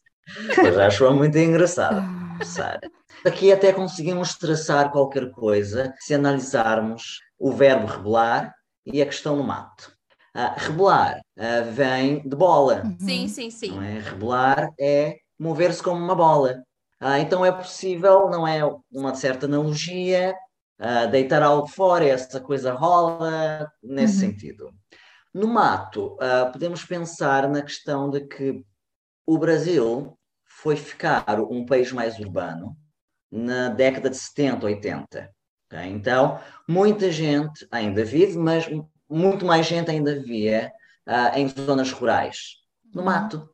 [0.54, 2.02] Pois acho muito engraçado.
[2.44, 2.80] Sara.
[3.24, 8.54] Aqui até conseguimos traçar qualquer coisa se analisarmos o verbo rebolar
[8.87, 9.92] e a questão no mato.
[10.35, 12.82] Ah, rebolar ah, vem de bola.
[12.98, 13.72] Sim, sim, sim.
[13.72, 13.98] Não é?
[13.98, 16.62] Rebolar é mover-se como uma bola.
[17.04, 18.60] Ah, então é possível, não é
[18.92, 20.36] uma certa analogia,
[20.78, 24.72] ah, deitar algo fora, essa coisa rola, nesse sentido.
[25.34, 28.64] No mato, ah, podemos pensar na questão de que
[29.26, 32.76] o Brasil foi ficar um país mais urbano
[33.28, 35.30] na década de 70, 80.
[35.66, 35.84] ok?
[35.88, 38.70] Então, muita gente ainda vive, mas
[39.10, 40.70] muito mais gente ainda vivia
[41.04, 42.58] ah, em zonas rurais,
[42.94, 43.51] no mato.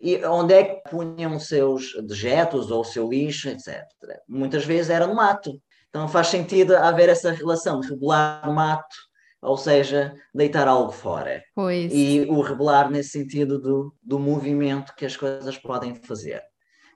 [0.00, 3.84] E onde é que punham os seus dejetos ou o seu lixo, etc.
[4.28, 5.60] Muitas vezes era no mato.
[5.88, 8.96] Então faz sentido haver essa relação de rebolar no mato,
[9.42, 11.42] ou seja, deitar algo fora.
[11.54, 11.92] Pois.
[11.92, 16.42] E o rebolar nesse sentido do, do movimento que as coisas podem fazer.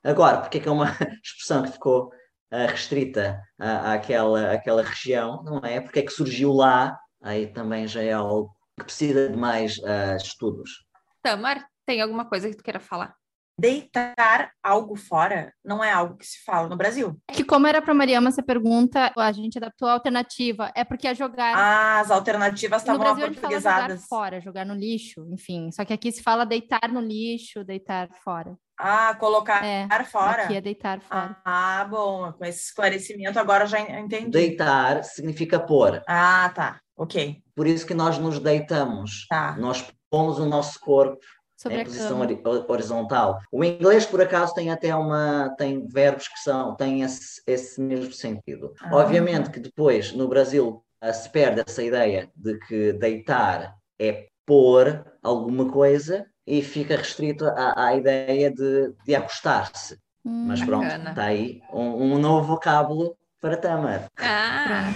[0.03, 0.85] Agora, porque é que é uma
[1.23, 2.11] expressão que ficou
[2.51, 5.79] ah, restrita à, àquela, àquela região, não é?
[5.81, 10.15] Porque é que surgiu lá, aí também já é algo que precisa de mais ah,
[10.17, 10.85] estudos.
[11.23, 13.15] Tamar, tem alguma coisa que tu queira falar?
[13.57, 17.19] deitar algo fora não é algo que se fala no Brasil.
[17.27, 20.71] É que como era para Mariama essa pergunta, a gente adaptou a alternativa.
[20.75, 21.55] É porque é jogar.
[21.55, 24.01] Ah, as alternativas estavam aportuguesadas.
[24.01, 25.71] Jogar fora, jogar no lixo, enfim.
[25.71, 28.57] Só que aqui se fala deitar no lixo, deitar fora.
[28.77, 30.43] Ah, colocar é, fora.
[30.43, 31.37] Aqui é deitar fora.
[31.45, 32.33] Ah, bom.
[32.33, 34.31] Com esse esclarecimento agora já entendi.
[34.31, 36.01] Deitar significa pôr.
[36.07, 36.79] Ah, tá.
[36.97, 37.41] Ok.
[37.55, 39.27] Por isso que nós nos deitamos.
[39.29, 39.55] Tá.
[39.57, 41.19] Nós pomos o nosso corpo
[41.63, 43.39] Sobre em posição horizontal.
[43.51, 45.53] O inglês, por acaso, tem até uma.
[45.57, 48.73] tem verbos que são, têm esse, esse mesmo sentido.
[48.81, 48.97] Ah.
[48.97, 55.71] Obviamente que depois, no Brasil, se perde essa ideia de que deitar é pôr alguma
[55.71, 59.97] coisa e fica restrito à, à ideia de, de acostar-se.
[60.25, 64.07] Hum, Mas pronto, está aí um, um, novo vocábulo para Tamar.
[64.17, 64.91] Ah.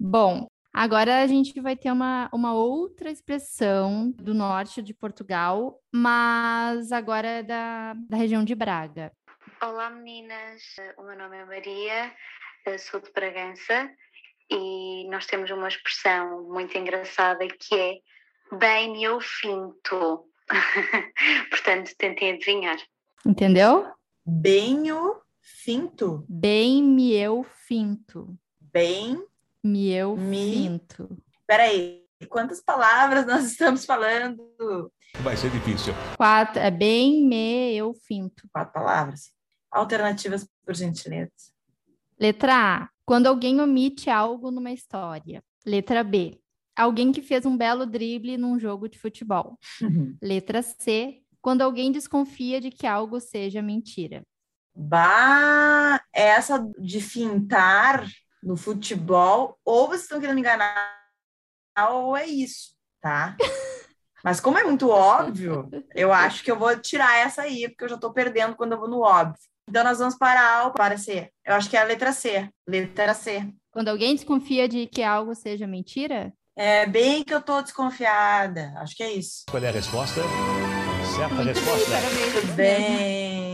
[0.00, 0.46] Bom,
[0.78, 7.26] Agora a gente vai ter uma, uma outra expressão do norte de Portugal, mas agora
[7.26, 9.10] é da, da região de Braga.
[9.60, 10.62] Olá meninas,
[10.96, 12.14] o meu nome é Maria,
[12.78, 13.90] sou de Bragança
[14.48, 17.94] e nós temos uma expressão muito engraçada que é
[18.56, 20.30] bem eu finto.
[21.50, 22.78] Portanto, tentem adivinhar.
[23.26, 23.84] Entendeu?
[24.24, 26.24] Bem o finto.
[26.28, 28.38] Bem me eu finto.
[28.60, 29.26] Bem
[29.62, 30.52] me eu Me...
[30.52, 31.16] finto.
[31.46, 34.92] Peraí, quantas palavras nós estamos falando?
[35.20, 35.92] Vai ser difícil.
[36.16, 38.48] Quatro, é bem me eu finto.
[38.52, 39.32] Quatro palavras.
[39.70, 41.30] Alternativas, por gentileza.
[42.18, 42.88] Letra A.
[43.04, 45.42] Quando alguém omite algo numa história.
[45.64, 46.38] Letra B.
[46.76, 49.58] Alguém que fez um belo drible num jogo de futebol.
[49.80, 50.16] Uhum.
[50.22, 51.22] Letra C.
[51.40, 54.22] Quando alguém desconfia de que algo seja mentira.
[54.74, 58.06] Bah, essa de fintar
[58.48, 60.98] no futebol, ou vocês estão querendo me enganar,
[61.90, 63.36] ou é isso, tá?
[64.24, 67.88] Mas como é muito óbvio, eu acho que eu vou tirar essa aí, porque eu
[67.90, 69.38] já estou perdendo quando eu vou no óbvio.
[69.68, 71.30] Então nós vamos para A para C.
[71.44, 72.48] Eu acho que é a letra C.
[72.66, 73.52] Letra C.
[73.70, 76.32] Quando alguém desconfia de que algo seja mentira?
[76.56, 78.72] É bem que eu estou desconfiada.
[78.78, 79.44] Acho que é isso.
[79.50, 80.22] Qual é a resposta?
[81.14, 81.90] Certa Muito resposta.
[81.90, 83.47] Bem, Muito bem.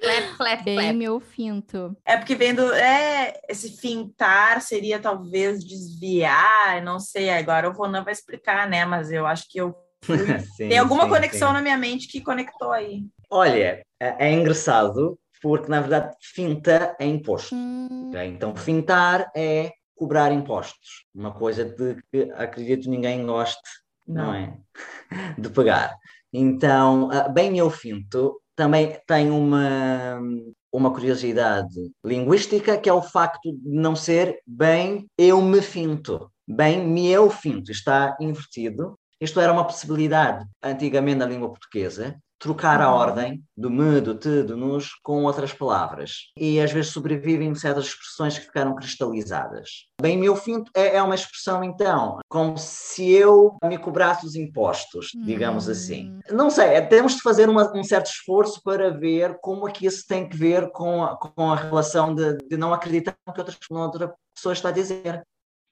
[0.00, 1.96] Flap, flap, Bem meu finto.
[2.04, 8.12] É porque vendo, é, esse fintar seria talvez desviar, não sei, agora o Ronan vai
[8.12, 8.84] explicar, né?
[8.84, 9.74] Mas eu acho que eu
[10.56, 11.54] sim, tem alguma sim, conexão sim.
[11.54, 13.04] na minha mente que conectou aí.
[13.30, 17.54] Olha, é, é engraçado porque na verdade finta é imposto.
[17.54, 18.08] Hum.
[18.08, 18.26] Okay?
[18.26, 23.60] Então fintar é cobrar impostos, uma coisa de que acredito ninguém goste,
[24.06, 24.58] não, não é?
[25.38, 25.96] De pagar.
[26.32, 30.20] Então, ah, bem meu finto também tem uma,
[30.72, 36.86] uma curiosidade linguística, que é o facto de não ser bem eu me finto, bem
[36.86, 38.98] me eu finto, está invertido.
[39.20, 42.98] Isto era uma possibilidade antigamente na língua portuguesa, trocar a uhum.
[42.98, 46.30] ordem do me, do te, do nos com outras palavras.
[46.36, 49.86] E às vezes sobrevivem certas expressões que ficaram cristalizadas.
[49.98, 55.08] Bem, meu finto é, é uma expressão, então, como se eu me cobrasse os impostos,
[55.24, 56.10] digamos assim.
[56.10, 56.20] Hum.
[56.36, 59.86] Não sei, é, temos de fazer uma, um certo esforço para ver como é que
[59.86, 63.40] isso tem que ver com a, com a relação de, de não acreditar no que
[63.40, 65.22] outra, outra pessoa está a dizer.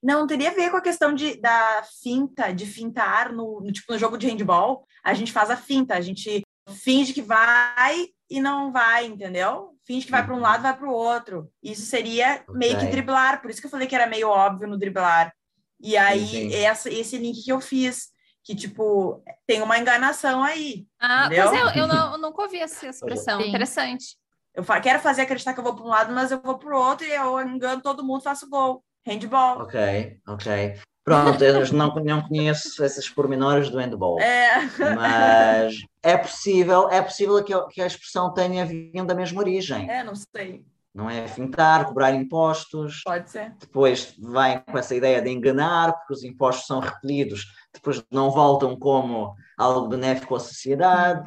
[0.02, 3.92] Não, teria a ver com a questão de, da finta, de fintar no, no, tipo,
[3.92, 4.86] no jogo de handball.
[5.04, 9.76] A gente faz a finta, a gente finge que vai e não vai, entendeu?
[9.84, 11.50] Finge que vai para um lado, vai para o outro.
[11.62, 12.54] Isso seria okay.
[12.54, 15.32] meio que driblar, por isso que eu falei que era meio óbvio no driblar.
[15.80, 18.10] E aí, essa, esse link que eu fiz,
[18.44, 20.86] que, tipo, tem uma enganação aí.
[21.00, 21.50] Ah, entendeu?
[21.50, 23.40] pois é, eu, não, eu nunca ouvi essa expressão.
[23.40, 23.48] Sim.
[23.48, 24.16] Interessante.
[24.54, 26.78] Eu quero fazer acreditar que eu vou para um lado, mas eu vou para o
[26.78, 28.84] outro e eu engano todo mundo, faço gol.
[29.04, 29.62] Handball.
[29.62, 30.78] Ok, ok.
[31.04, 34.20] Pronto, eu não, não conheço esses pormenores do handball.
[34.20, 34.60] É.
[34.94, 39.90] Mas é possível, é possível que, que a expressão tenha vindo da mesma origem.
[39.90, 40.64] É, não sei.
[40.94, 43.00] Não é fintar, cobrar impostos.
[43.02, 43.54] Pode ser.
[43.58, 48.76] Depois vem com essa ideia de enganar, porque os impostos são repelidos, depois não voltam
[48.78, 51.24] como algo benéfico à sociedade.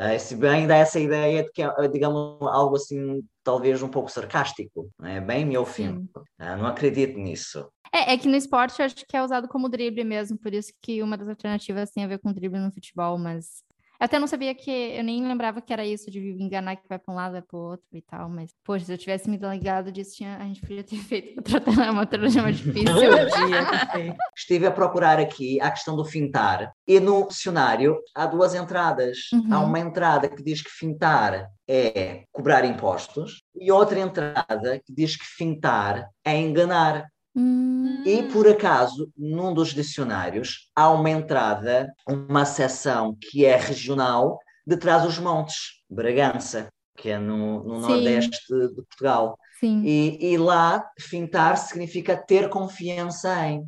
[0.00, 4.10] Uh, se bem dá essa ideia de que é, digamos, algo assim, talvez um pouco
[4.10, 5.20] sarcástico, não é?
[5.20, 6.08] Bem meu fim.
[6.16, 7.68] Uh, não acredito nisso.
[7.92, 11.02] É, é que no esporte acho que é usado como drible mesmo, por isso que
[11.02, 13.62] uma das alternativas tem a ver com drible no futebol, mas
[14.00, 17.00] eu até não sabia que, eu nem lembrava que era isso de enganar que vai
[17.00, 19.36] para um lado, vai para o outro e tal, mas, poxa, se eu tivesse me
[19.36, 22.94] ligado disso, tinha, a gente podia ter feito outra uma trama difícil.
[24.36, 29.18] Estive a procurar aqui a questão do fintar, e no dicionário há duas entradas.
[29.32, 29.52] Uhum.
[29.52, 35.16] Há uma entrada que diz que fintar é cobrar impostos, e outra entrada que diz
[35.16, 37.08] que fintar é enganar.
[37.38, 38.02] Hum.
[38.04, 44.76] E por acaso, num dos dicionários, há uma entrada, uma seção que é regional, de
[44.76, 49.38] Trás-os-Montes, Bragança, que é no, no nordeste de Portugal.
[49.58, 49.82] Sim.
[49.84, 53.66] E, e lá, fintar significa ter confiança em.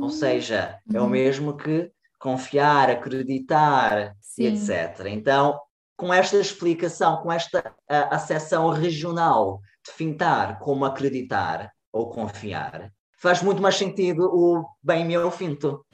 [0.00, 1.10] Ou seja, é o Uhum.
[1.10, 4.46] mesmo que confiar, acreditar, Sim.
[4.46, 5.06] etc.
[5.06, 5.58] Então,
[5.96, 12.90] com esta explicação, com esta a, acessão regional de fintar como acreditar ou confiar,
[13.22, 15.86] faz muito mais sentido o bem meu finto.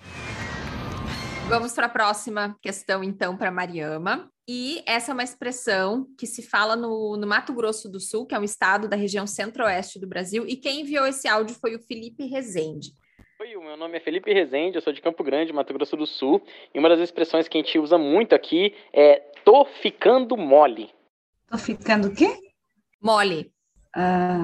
[1.46, 4.30] Vamos para a próxima questão, então, para Mariama.
[4.48, 8.34] E essa é uma expressão que se fala no, no Mato Grosso do Sul, que
[8.34, 10.46] é um estado da região centro-oeste do Brasil.
[10.46, 12.92] E quem enviou esse áudio foi o Felipe Rezende.
[13.40, 16.06] Oi, o meu nome é Felipe Rezende, eu sou de Campo Grande, Mato Grosso do
[16.06, 16.42] Sul.
[16.74, 20.90] E uma das expressões que a gente usa muito aqui é tô ficando mole.
[21.46, 22.38] Tô ficando o quê?
[23.02, 23.52] Mole.
[23.94, 24.38] Ah,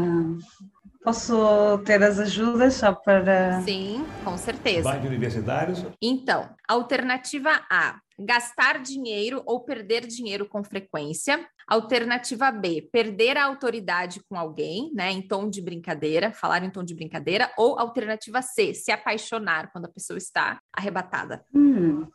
[1.04, 3.60] posso ter as ajudas só para.
[3.60, 4.82] Sim, com certeza.
[4.82, 5.84] Vai de universitários.
[6.00, 11.46] Então, alternativa A, gastar dinheiro ou perder dinheiro com frequência.
[11.68, 16.82] Alternativa B, perder a autoridade com alguém, né, em tom de brincadeira, falar em tom
[16.82, 17.50] de brincadeira.
[17.56, 21.44] Ou alternativa C, se apaixonar quando a pessoa está arrebatada.
[21.54, 22.06] Hum.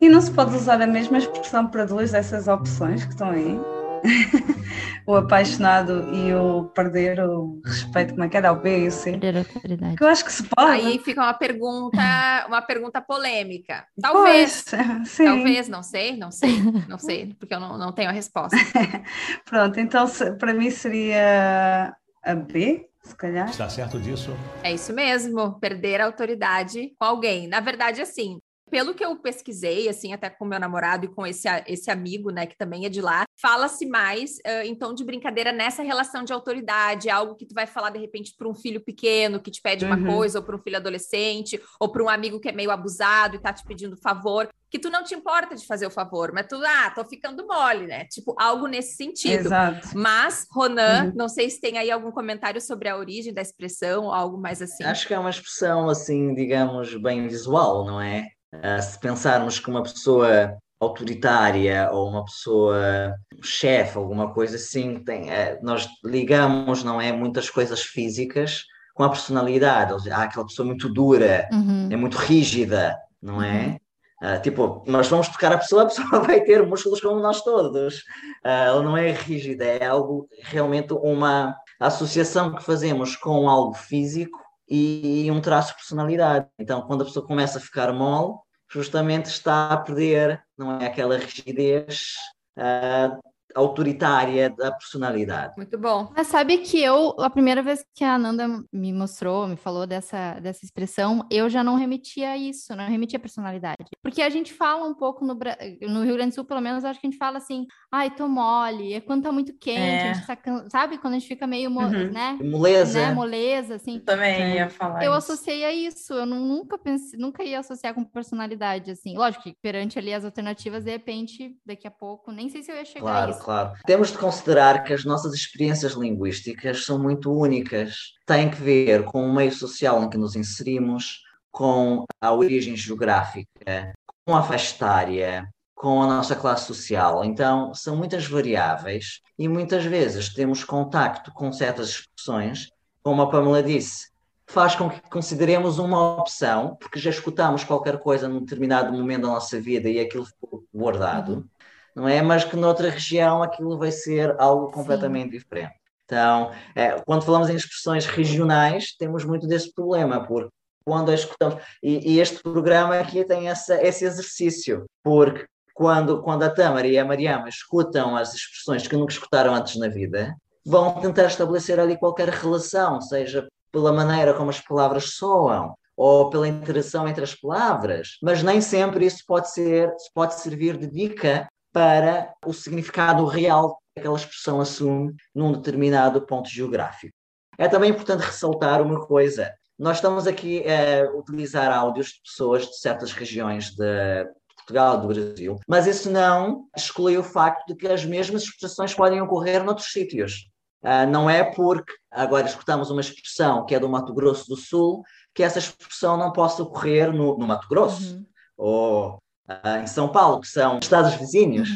[0.00, 3.75] E não se pode usar a mesma expressão para duas dessas opções que estão aí?
[5.06, 8.52] o apaixonado e o perder o respeito, como é que era?
[8.52, 9.12] O B e o C.
[9.12, 9.96] Perder a autoridade.
[9.96, 10.70] Que eu acho que se pode.
[10.70, 13.86] Aí fica uma pergunta, uma pergunta polêmica.
[14.00, 14.64] Talvez.
[14.68, 15.24] Pois, sim.
[15.24, 18.56] Talvez, não sei, não sei, não sei, porque eu não, não tenho a resposta.
[19.44, 20.06] Pronto, então
[20.38, 23.48] para mim seria a B, se calhar.
[23.48, 24.36] Está certo disso?
[24.62, 27.46] É isso mesmo, perder a autoridade com alguém.
[27.46, 28.40] Na verdade, assim,
[28.70, 32.46] pelo que eu pesquisei, assim, até com meu namorado e com esse, esse amigo, né,
[32.46, 37.08] que também é de lá, fala-se mais em tom de brincadeira nessa relação de autoridade,
[37.10, 39.96] algo que tu vai falar de repente para um filho pequeno que te pede uma
[39.96, 40.06] Uhum.
[40.06, 43.38] coisa, ou para um filho adolescente, ou para um amigo que é meio abusado e
[43.38, 46.56] tá te pedindo favor, que tu não te importa de fazer o favor, mas tu,
[46.64, 48.04] ah, tô ficando mole, né?
[48.06, 49.46] Tipo, algo nesse sentido.
[49.46, 49.88] Exato.
[49.94, 51.12] Mas, Ronan, Uhum.
[51.14, 54.60] não sei se tem aí algum comentário sobre a origem da expressão ou algo mais
[54.60, 54.82] assim.
[54.84, 58.28] Acho que é uma expressão assim, digamos, bem visual, não é?
[58.62, 65.02] Ah, se pensarmos que uma pessoa autoritária ou uma pessoa um chefe, alguma coisa assim,
[65.04, 68.62] tem, eh, nós ligamos, não é, muitas coisas físicas
[68.94, 69.92] com a personalidade.
[69.92, 71.88] Ou seja, há aquela pessoa muito dura, Uhum.
[71.90, 73.78] é muito rígida, não é?
[74.22, 78.02] Ah, tipo, nós vamos tocar a pessoa, a pessoa vai ter músculos como nós todos.
[78.42, 84.38] Ela não é rígida, é algo realmente uma associação que fazemos com algo físico
[84.68, 86.46] e um traço de personalidade.
[86.58, 88.34] Então, quando a pessoa começa a ficar mole,
[88.68, 90.86] justamente está a perder, não é?
[90.86, 92.14] Aquela rigidez
[92.56, 93.18] ah,
[93.56, 95.54] autoritária da personalidade.
[95.56, 96.12] Muito bom.
[96.16, 100.38] Mas sabe que eu, a primeira vez que a Ananda me mostrou, me falou dessa,
[100.40, 103.76] dessa expressão, eu já não remetia a isso, não remetia a personalidade.
[104.02, 107.00] Porque a gente fala um pouco no, no Rio Grande do Sul, pelo menos, acho
[107.00, 110.10] que a gente fala assim, ai, tô mole, é quando tá muito quente, É.
[110.10, 110.36] a gente tá
[110.70, 110.98] sabe?
[110.98, 112.10] Quando a gente fica meio, Uhum.
[112.12, 112.38] né?
[112.42, 113.00] Moleza.
[113.08, 113.14] Né?
[113.14, 113.98] Moleza, assim.
[114.00, 115.32] Também ia falar Eu isso.
[115.32, 119.16] associei a isso, eu nu- nunca pensei, nunca ia associar com personalidade, assim.
[119.16, 122.76] Lógico que perante ali as alternativas, de repente, daqui a pouco, nem sei se eu
[122.76, 123.40] ia chegar a Claro, isso.
[123.46, 123.72] Claro.
[123.86, 128.14] Temos de considerar que as nossas experiências linguísticas são muito únicas.
[128.26, 131.22] Têm que ver com o meio social em que nos inserimos,
[131.52, 133.94] com a origem geográfica,
[134.26, 137.24] com a faixa etária, com a nossa classe social.
[137.24, 142.68] Então, são muitas variáveis e muitas vezes temos contacto com certas expressões,
[143.00, 144.08] como a Pamela disse,
[144.48, 149.28] faz com que consideremos uma opção, porque já escutamos qualquer coisa num determinado momento da
[149.28, 151.48] nossa vida e aquilo ficou guardado
[151.96, 152.20] não é?
[152.20, 155.74] Mas que noutra região aquilo vai ser algo completamente diferente.
[156.04, 160.50] Então, é, quando falamos em expressões regionais, temos muito desse problema, porque
[160.84, 166.44] quando a escutamos, e, e este programa aqui tem essa, esse exercício, porque quando, quando
[166.44, 171.00] a Tâmara e a Mariama escutam as expressões que nunca escutaram antes na vida, vão
[171.00, 177.08] tentar estabelecer ali qualquer relação, seja pela maneira como as palavras soam, ou pela interação
[177.08, 182.54] entre as palavras, mas nem sempre isso pode ser, pode servir de dica para o
[182.54, 187.12] significado real que aquela expressão assume num determinado ponto geográfico.
[187.58, 189.52] É também importante ressaltar uma coisa.
[189.78, 195.56] Nós estamos aqui a utilizar áudios de pessoas de certas regiões de Portugal, do Brasil,
[195.68, 200.48] mas isso não exclui o facto de que as mesmas expressões podem ocorrer noutros sítios.
[200.82, 205.02] Ah, não é porque agora escutamos uma expressão que é do Mato Grosso do Sul
[205.34, 208.24] que essa expressão não possa ocorrer no, no Mato Grosso
[208.56, 209.18] ou
[209.48, 211.68] ah, em São Paulo, que são estados vizinhos,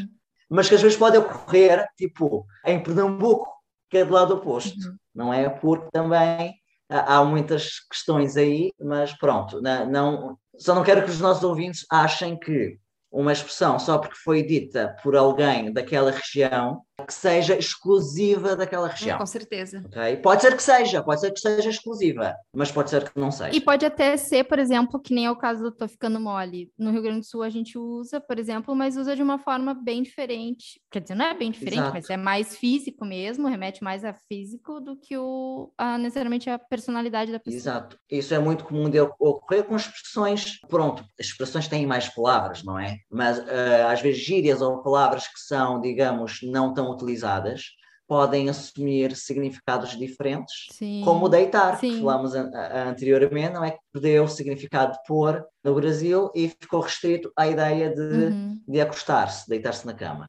[0.48, 3.48] mas que às vezes pode ocorrer, tipo, em Pernambuco,
[3.88, 5.48] que é do lado oposto, não é?
[5.48, 6.54] Porque também
[6.88, 12.36] há muitas questões aí, mas pronto, não, só não quero que os nossos ouvintes achem
[12.38, 12.78] que
[13.10, 19.18] uma expressão só porque foi dita por alguém daquela região que seja exclusiva daquela região.
[19.18, 19.82] Com certeza.
[19.86, 20.16] Okay?
[20.16, 23.56] Pode ser que seja, pode ser que seja exclusiva, mas pode ser que não seja.
[23.56, 26.70] E pode até ser, por exemplo, que nem é o caso do Tô Ficando Mole.
[26.78, 29.74] No Rio Grande do Sul a gente usa, por exemplo, mas usa de uma forma
[29.74, 30.80] bem diferente.
[30.90, 31.94] Quer dizer, não é bem diferente, Exato.
[31.94, 36.58] mas é mais físico mesmo, remete mais a físico do que o, a, necessariamente a
[36.58, 37.58] personalidade da pessoa.
[37.58, 37.98] Exato.
[38.10, 40.60] Isso é muito comum de ocorrer com expressões.
[40.68, 42.98] Pronto, as expressões têm mais palavras, não é?
[43.10, 47.62] Mas uh, às vezes gírias ou palavras que são, digamos, não tão utilizadas
[48.06, 51.02] podem assumir significados diferentes, Sim.
[51.04, 51.92] como deitar, Sim.
[51.92, 56.80] que falamos anteriormente, não é que perdeu o significado de pôr no Brasil e ficou
[56.80, 58.60] restrito à ideia de, Uhum.
[58.66, 60.28] de acostar-se, deitar-se na cama.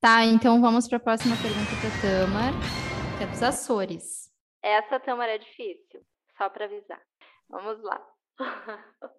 [0.00, 2.52] Tá, então vamos para a próxima pergunta para Tamar,
[3.18, 4.30] que é dos Açores.
[4.62, 6.00] Essa Tamara é difícil,
[6.36, 7.02] só para avisar.
[7.48, 8.00] Vamos lá.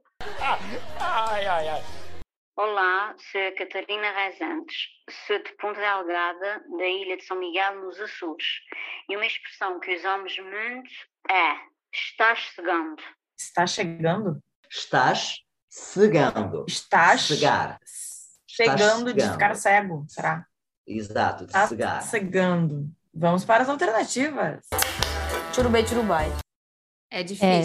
[1.02, 2.19] Ai, ai, ai.
[2.62, 4.90] Olá, sou a Catarina Rezantes,
[5.26, 8.46] sou de Ponta Delgada, da Ilha de São Miguel, nos Açores.
[9.08, 10.92] E uma expressão que usamos muito
[11.32, 11.56] é
[11.90, 13.02] estás cegando.
[13.40, 14.44] Estás chegando?
[14.70, 16.66] Estás cegando.
[16.68, 17.80] Estás cegar.
[18.46, 20.46] Chegando de ficar cego, será?
[20.86, 22.02] Exato, de Estás cegar.
[22.02, 22.90] cegando.
[23.14, 24.68] Vamos para as alternativas.
[25.56, 26.28] Churubei, churubai.
[27.10, 27.62] É É.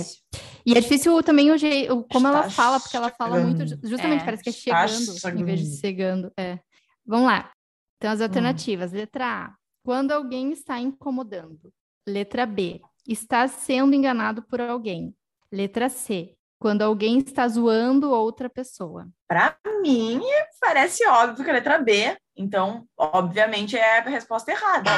[0.67, 3.89] E é difícil também o jeito, como ela fala, porque ela fala muito, ju- chegando.
[3.91, 5.81] justamente, É, parece que é está chegando, em vez de chegando.
[5.81, 6.33] chegando.
[6.39, 6.59] É.
[7.07, 7.51] Vamos lá.
[7.99, 8.15] Então, Hum.
[8.15, 8.93] as alternativas.
[8.93, 9.55] Letra A,
[9.85, 11.73] quando alguém está incomodando.
[12.07, 15.15] Letra B, está sendo enganado por alguém.
[15.53, 19.07] Letra C, quando alguém está zoando outra pessoa.
[19.29, 20.21] Para mim,
[20.61, 22.17] parece óbvio que a letra B.
[22.37, 24.91] Então, obviamente, é a resposta errada.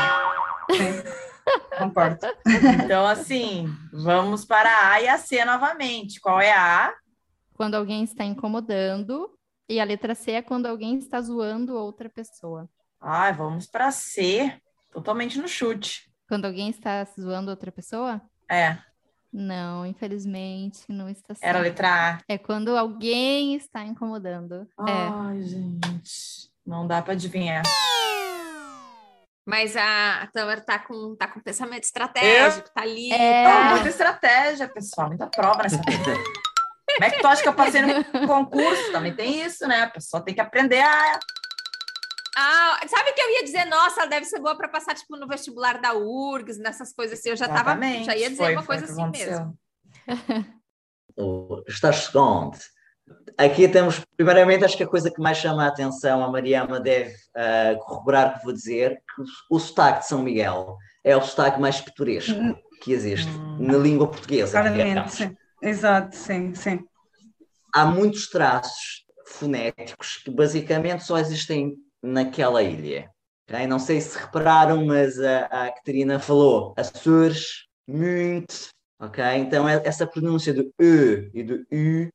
[1.78, 2.26] Concordo.
[2.84, 6.20] Então, assim, vamos para a A e a C novamente.
[6.20, 6.94] Qual é a A?
[7.54, 9.32] Quando alguém está incomodando.
[9.68, 12.68] E a letra C é quando alguém está zoando outra pessoa.
[13.00, 14.60] Ai, vamos para C.
[14.92, 16.08] Totalmente no chute.
[16.28, 18.20] Quando alguém está zoando outra pessoa?
[18.50, 18.78] É.
[19.32, 21.44] Não, infelizmente, não está certo.
[21.48, 22.20] Era a letra A.
[22.28, 24.68] É quando alguém está incomodando.
[24.86, 25.08] É.
[25.12, 26.50] Ai, gente.
[26.64, 27.62] Não dá para adivinhar.
[29.46, 33.12] Mas a, a Tamar tá com, tá com pensamento estratégico, tá ali.
[33.12, 33.44] É.
[33.44, 35.06] Tá, muita estratégia, pessoal.
[35.06, 36.14] Muita prova nessa vida.
[36.96, 38.90] Como é que tu acha que eu passei no concurso?
[38.90, 39.82] Também tem isso, né?
[39.82, 41.18] A pessoa tem que aprender a.
[42.36, 43.64] Ah, sabe o que eu ia dizer?
[43.66, 47.30] Nossa, ela deve ser boa para passar, tipo, no vestibular da URGS, nessas coisas assim.
[47.30, 48.04] Eu já tava, Exatamente.
[48.04, 49.54] já ia dizer Foi- uma coisa assim aconteceu.
[50.06, 50.54] mesmo.
[51.66, 52.56] estás segundo.
[53.38, 57.14] Aqui temos, primeiramente, acho que a coisa que mais chama a atenção, a Mariama deve
[57.36, 61.60] ah, corroborar o que vou dizer, que o, sotaque de São Miguel é o sotaque
[61.60, 62.40] mais pitoresco
[62.82, 64.52] que existe na língua portuguesa.
[64.52, 65.12] Claramente, digamos.
[65.12, 65.36] sim.
[65.62, 66.80] Exato, sim, sim.
[67.74, 73.10] Há muitos traços fonéticos que basicamente só existem naquela ilha.
[73.48, 73.66] ok?
[73.66, 78.68] Não sei se repararam, mas a, a Catarina falou Açores, muito,
[79.00, 79.22] ok?
[79.36, 82.08] Então é- essa pronúncia do E e do U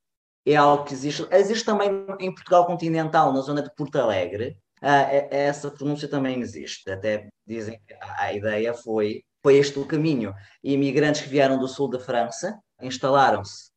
[0.46, 1.26] é algo que existe.
[1.32, 4.58] Existe também em Portugal continental, na zona de Porto Alegre.
[4.82, 6.90] É- essa pronúncia também existe.
[6.90, 10.34] Até dizem que a, ideia foi, foi este o caminho.
[10.64, 13.72] E imigrantes que vieram do sul da França instalaram-se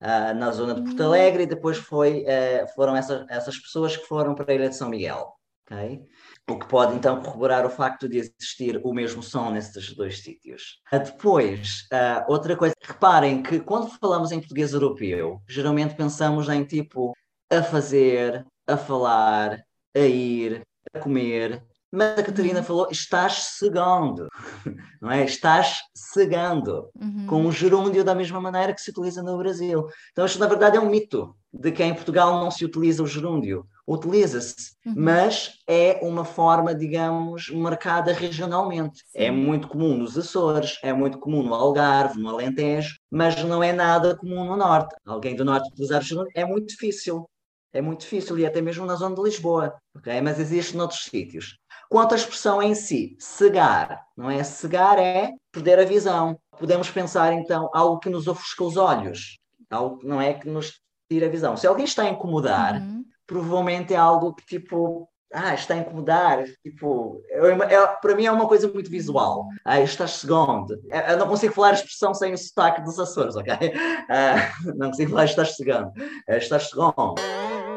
[0.00, 4.06] ah, na zona de Porto Alegre e depois foi, eh, foram essas, essas pessoas que
[4.06, 5.32] foram para a Ilha de São Miguel.
[5.66, 6.02] ok?
[6.50, 10.80] O que pode então corroborar o facto de existir o mesmo som nesses dois sítios.
[10.90, 16.64] Ah, Depois, ah, outra coisa, reparem que quando falamos em português europeu, geralmente pensamos em
[16.64, 17.12] tipo
[17.48, 19.62] a fazer, a falar,
[19.94, 21.64] a ir, a comer.
[21.92, 24.28] Mas a Catarina falou, estás cegando,
[25.02, 25.24] não é?
[25.24, 27.26] Estás cegando Uhum.
[27.26, 29.86] com o gerúndio da mesma maneira que se utiliza no Brasil.
[30.12, 33.06] Então, isto na verdade é um mito de que em Portugal não se utiliza o
[33.06, 33.66] gerúndio.
[33.88, 34.94] Utiliza-se, Uhum.
[34.96, 39.02] mas é uma forma, digamos, marcada regionalmente.
[39.14, 43.72] É muito comum nos Açores, é muito comum no Algarve, no Alentejo, mas não é
[43.72, 44.94] nada comum no Norte.
[45.04, 47.28] Alguém do Norte utilizar o gerúndio é muito difícil.
[47.72, 50.20] É muito difícil, e até mesmo na zona de Lisboa, ok?
[50.20, 51.56] Mas existe noutros sítios.
[51.90, 54.44] Quanto à expressão em si, cegar, não é?
[54.44, 56.38] Cegar é perder a visão.
[56.56, 59.38] Podemos pensar, então, algo que nos ofusca os olhos,
[59.68, 60.80] algo que não é que nos
[61.10, 61.56] tira a visão.
[61.56, 63.04] Se alguém está a incomodar, Uhum.
[63.26, 68.30] provavelmente é algo que, tipo, ah, está a incomodar, tipo, é é- para mim é
[68.30, 69.46] uma coisa muito visual.
[69.64, 70.80] Ah, estás segundo.
[70.88, 73.52] Eu eu não consigo falar a expressão sem o sotaque dos Açores, ok?
[74.08, 75.90] Ah, não consigo falar estás segundo.
[76.28, 77.14] Ah, Estás segundo.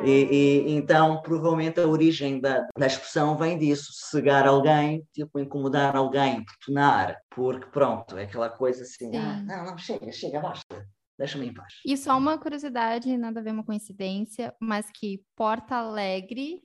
[0.05, 5.95] E, e, então, provavelmente, a origem da, da expressão vem disso: cegar alguém, tipo, incomodar
[5.95, 10.85] alguém, importunar, porque pronto, é aquela coisa assim: ah, não, não, chega, chega, basta.
[11.17, 11.73] deixa-me em paz.
[11.85, 16.61] E só uma curiosidade, nada a ver uma coincidência, mas que Porto Alegre,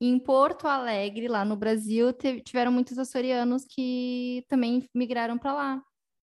[0.00, 2.12] em Porto Alegre, lá no Brasil,
[2.44, 5.82] tiveram muitos açorianos que também migraram para lá.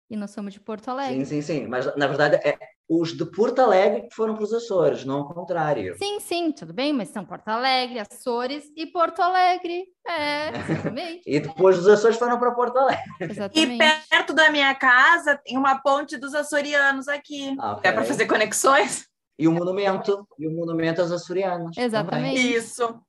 [0.10, 1.26] E nós somos de Porto Alegre.
[1.26, 1.68] Sim, sim, sim.
[1.68, 2.58] Mas na verdade é
[2.88, 5.96] os de Porto Alegre que foram para os Açores, não ao contrário.
[5.98, 9.86] Sim, sim, tudo bem, mas são Porto Alegre, Açores e Porto Alegre.
[10.08, 11.22] É, exatamente.
[11.26, 13.04] e depois os Açores foram para Porto Alegre.
[13.20, 13.84] Exatamente.
[13.84, 17.56] E perto da minha casa tem uma ponte dos açorianos aqui.
[17.60, 17.90] Ah, okay.
[17.90, 19.08] É para fazer conexões.
[19.38, 21.76] E o monumento, e o monumento aos açorianos.
[21.78, 22.36] Exatamente.
[22.36, 22.54] Também.
[22.54, 23.02] Isso.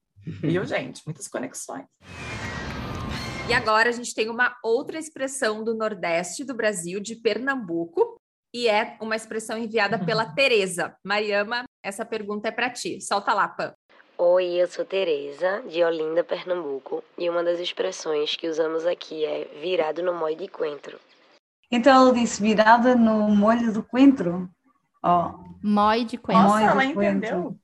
[0.42, 1.02] Viu, gente?
[1.06, 1.86] Muitas conexões.
[3.48, 8.15] E agora a gente tem uma outra expressão do Nordeste do Brasil, de Pernambuco,
[8.56, 10.96] e é uma expressão enviada pela Tereza.
[11.04, 13.02] Mariama, essa pergunta é para ti.
[13.02, 13.74] Solta lá, Pam.
[14.16, 19.44] Oi, eu sou Tereza, de Olinda, Pernambuco, e uma das expressões que usamos aqui é
[19.60, 20.98] virado no molho de coentro.
[21.70, 24.48] Então ela disse virada no molho do coentro?
[25.02, 25.32] Ó.
[25.34, 25.44] Oh.
[25.62, 26.44] Molho de coentro.
[26.44, 27.54] Nossa, ela entendeu.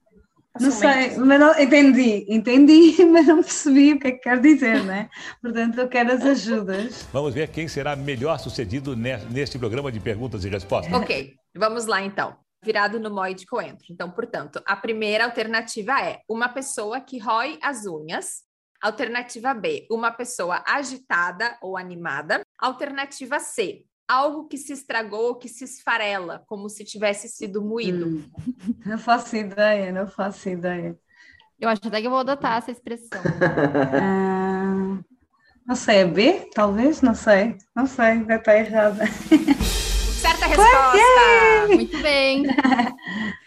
[0.61, 4.85] Não sei, mas não, entendi, entendi, mas não percebi o que é que quer dizer,
[4.85, 5.09] né?
[5.41, 7.09] Portanto, eu quero as ajudas.
[7.13, 10.93] Vamos ver quem será melhor sucedido neste programa de perguntas e respostas.
[10.93, 12.37] Ok, vamos lá então.
[12.63, 13.87] Virado no mói de coentro.
[13.91, 18.43] Então, portanto, a primeira alternativa é uma pessoa que rói as unhas.
[18.81, 22.43] Alternativa B, uma pessoa agitada ou animada.
[22.59, 28.07] Alternativa C, algo que se estragou, que se esfarela, como se tivesse sido moído?
[28.07, 28.25] Hum.
[28.85, 30.97] Não faço ideia, não faço ideia.
[31.59, 33.23] Eu acho até que eu vou adotar essa expressão.
[34.01, 34.99] ah,
[35.67, 36.51] não sei, é B?
[36.53, 37.01] Talvez?
[37.01, 37.57] Não sei.
[37.75, 39.07] Não sei, vai estar errada.
[40.21, 41.69] Certa resposta!
[41.69, 42.45] Muito bem.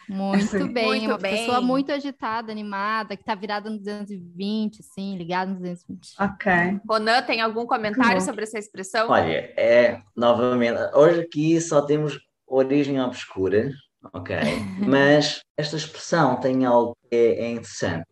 [0.10, 1.32] Muito bem, muito uma bem.
[1.38, 6.16] pessoa muito agitada, animada, que está virada no 220, assim, ligada no 220.
[6.20, 6.52] Ok.
[6.88, 9.10] Ronan, tem algum comentário sobre essa expressão?
[9.10, 13.72] Olha, é, novamente, hoje aqui só temos origem obscura,
[14.14, 14.36] ok?
[14.80, 18.06] Mas esta expressão tem algo que é, é interessante,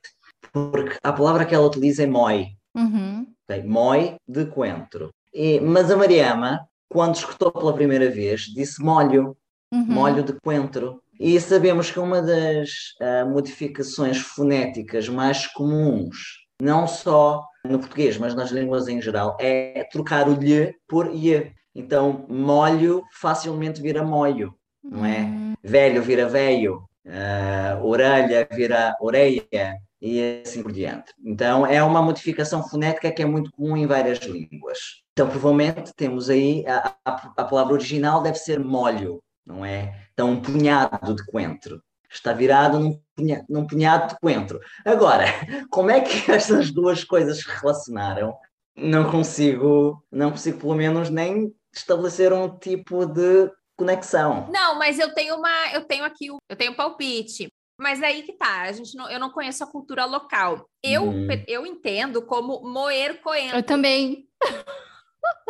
[0.52, 2.48] porque a palavra que ela utiliza é moi.
[2.76, 3.28] Uhum.
[3.44, 3.64] Okay?
[3.64, 5.12] Moi de coentro.
[5.34, 9.36] E, mas a Mariama, quando escutou pela primeira vez, disse molho,
[9.72, 9.86] uhum.
[9.86, 11.03] molho de coentro.
[11.26, 16.18] E sabemos que uma das uh, modificações fonéticas mais comuns,
[16.62, 21.54] não só no português, mas nas línguas em geral, é trocar o lhe por ie.
[21.74, 24.54] Então, molho facilmente vira molho,
[24.84, 25.20] não é?
[25.22, 25.54] Uhum.
[25.64, 31.14] Velho vira velho, uh, orelha vira orelha e assim por diante.
[31.26, 34.78] Então, é uma modificação fonética que é muito comum em várias línguas.
[35.14, 40.08] Então, provavelmente, temos aí a, a, a palavra original deve ser molho, não é?
[40.14, 41.82] Então, um punhado de coentro.
[42.10, 44.60] Está virado num punhado, num punhado de coentro.
[44.86, 45.26] Agora,
[45.72, 48.36] como é que estas duas coisas se relacionaram?
[48.76, 54.50] Não consigo, não consigo pelo menos nem estabelecer um tipo de conexão.
[54.52, 57.48] Não, mas eu tenho uma, eu tenho aqui, eu tenho um palpite.
[57.80, 60.70] Mas aí que tá, a gente não, eu não conheço a cultura local.
[60.84, 61.28] Eu, hum.
[61.48, 63.58] eu entendo como moer coentro.
[63.58, 64.28] Eu também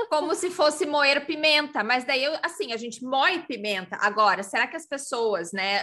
[0.10, 3.98] como se fosse moer pimenta, mas daí, assim, a gente moe pimenta.
[4.00, 5.82] Agora, será que as pessoas, né,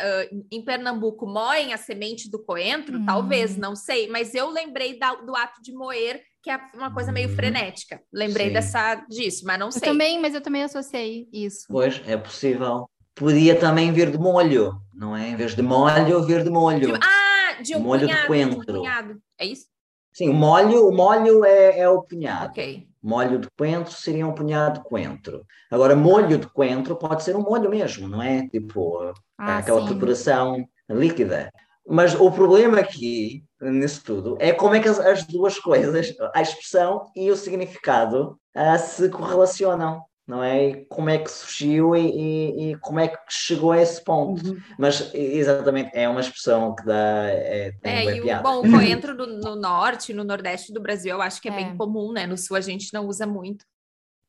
[0.50, 2.98] em Pernambuco moem a semente do coentro?
[2.98, 3.06] Hum.
[3.06, 7.10] Talvez, não sei, mas eu lembrei da, do ato de moer, que é uma coisa
[7.10, 7.34] meio hum.
[7.34, 8.00] frenética.
[8.12, 9.82] Lembrei dessa, disso, mas não eu sei.
[9.82, 11.66] também, mas eu também associei isso.
[11.68, 12.88] Pois, é possível.
[13.14, 15.28] Podia também vir de molho, não é?
[15.28, 16.92] Em vez de molho, vir de molho.
[16.92, 18.72] De, ah, de um molho punhado, de coentro.
[18.72, 19.20] De um.
[19.38, 19.66] É isso?
[20.12, 22.46] Sim, o molho, o molho é, é o punhado.
[22.46, 22.89] Ok.
[23.02, 25.44] Molho de coentro seria um punhado de coentro.
[25.70, 28.46] Agora, molho de coentro pode ser um molho mesmo, não é?
[28.48, 29.88] Tipo, ah, aquela sim.
[29.88, 31.50] preparação líquida.
[31.86, 36.42] Mas o problema aqui, nisso tudo, é como é que as, as duas coisas, a
[36.42, 40.68] expressão e o significado, uh, se correlacionam não é?
[40.68, 44.46] E como é que surgiu e, e, e, como é que chegou a esse ponto.
[44.46, 44.60] Uhum.
[44.78, 47.26] Mas exatamente é uma expressão que dá.
[47.28, 51.20] É, é e o, bom, o coentro no, no, norte, no nordeste do Brasil, eu
[51.20, 52.28] acho que é, é, bem comum, né?
[52.28, 53.64] No sul a gente não usa muito.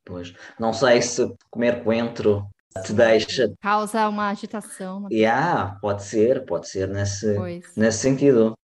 [0.04, 2.48] Pois, não sei se comer coentro
[2.84, 3.54] te deixa.
[3.62, 5.00] Causa uma agitação.
[5.00, 5.10] Uma...
[5.12, 7.38] Yeah, pode ser, pode ser nesse,
[7.78, 8.56] nesse sentido.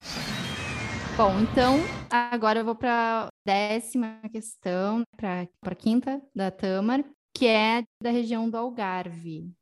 [1.15, 1.77] Bom, então
[2.09, 7.03] agora eu vou para a décima questão, para a quinta da Tamar,
[7.37, 9.53] que é da região do Algarve.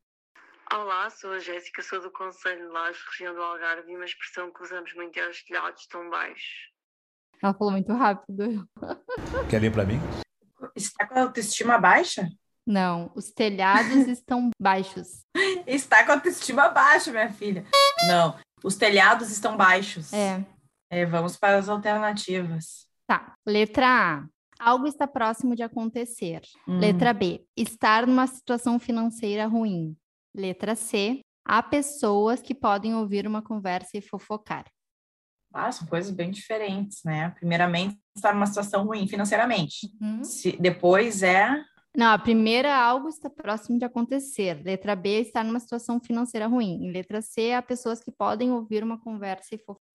[0.71, 4.49] Olá, sou a Jéssica, sou do Conselho de Lages, região do Algarve, e uma expressão
[4.49, 6.71] que usamos muito é os telhados tão baixos.
[7.43, 8.65] Ela falou muito rápido.
[9.51, 9.99] Quer ler para mim?
[10.73, 12.30] Está com a autoestima baixa?
[12.65, 15.26] Não, os telhados estão baixos.
[15.67, 17.65] Está com a autoestima baixa, minha filha.
[18.07, 20.13] Não, os telhados estão baixos.
[20.13, 20.41] É.
[20.89, 22.88] é vamos para as alternativas.
[23.05, 23.36] Tá.
[23.45, 24.34] Letra A.
[24.60, 26.41] Algo está próximo de acontecer.
[26.68, 26.80] Hum.
[26.80, 27.45] Letra B.
[27.56, 29.95] Estar numa situação financeira ruim.
[30.34, 31.22] Letra C.
[31.45, 34.66] há pessoas que podem ouvir uma conversa e fofocar.
[35.53, 37.30] Ah, são coisas bem diferentes, né?
[37.30, 39.89] Primeiramente, estar numa situação ruim financeiramente.
[40.01, 40.22] Uhum.
[40.22, 41.64] Se, depois é.
[41.95, 44.62] Não, a primeira, algo está próximo de acontecer.
[44.66, 46.84] Letra B, estar numa situação financeira ruim.
[46.84, 49.95] Em letra C, há pessoas que podem ouvir uma conversa e fofocar.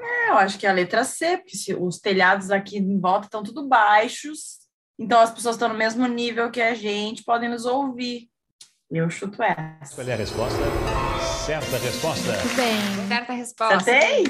[0.00, 3.26] É, eu acho que é a letra C, porque se, os telhados aqui em volta
[3.26, 4.58] estão tudo baixos,
[4.98, 8.28] então as pessoas estão no mesmo nível que a gente, podem nos ouvir.
[8.90, 9.94] Eu chuto essa.
[9.94, 10.58] Qual é a resposta?
[11.44, 12.32] Certa resposta.
[12.32, 13.08] Muito bem.
[13.08, 13.76] Certa resposta.
[13.76, 14.24] Acertei?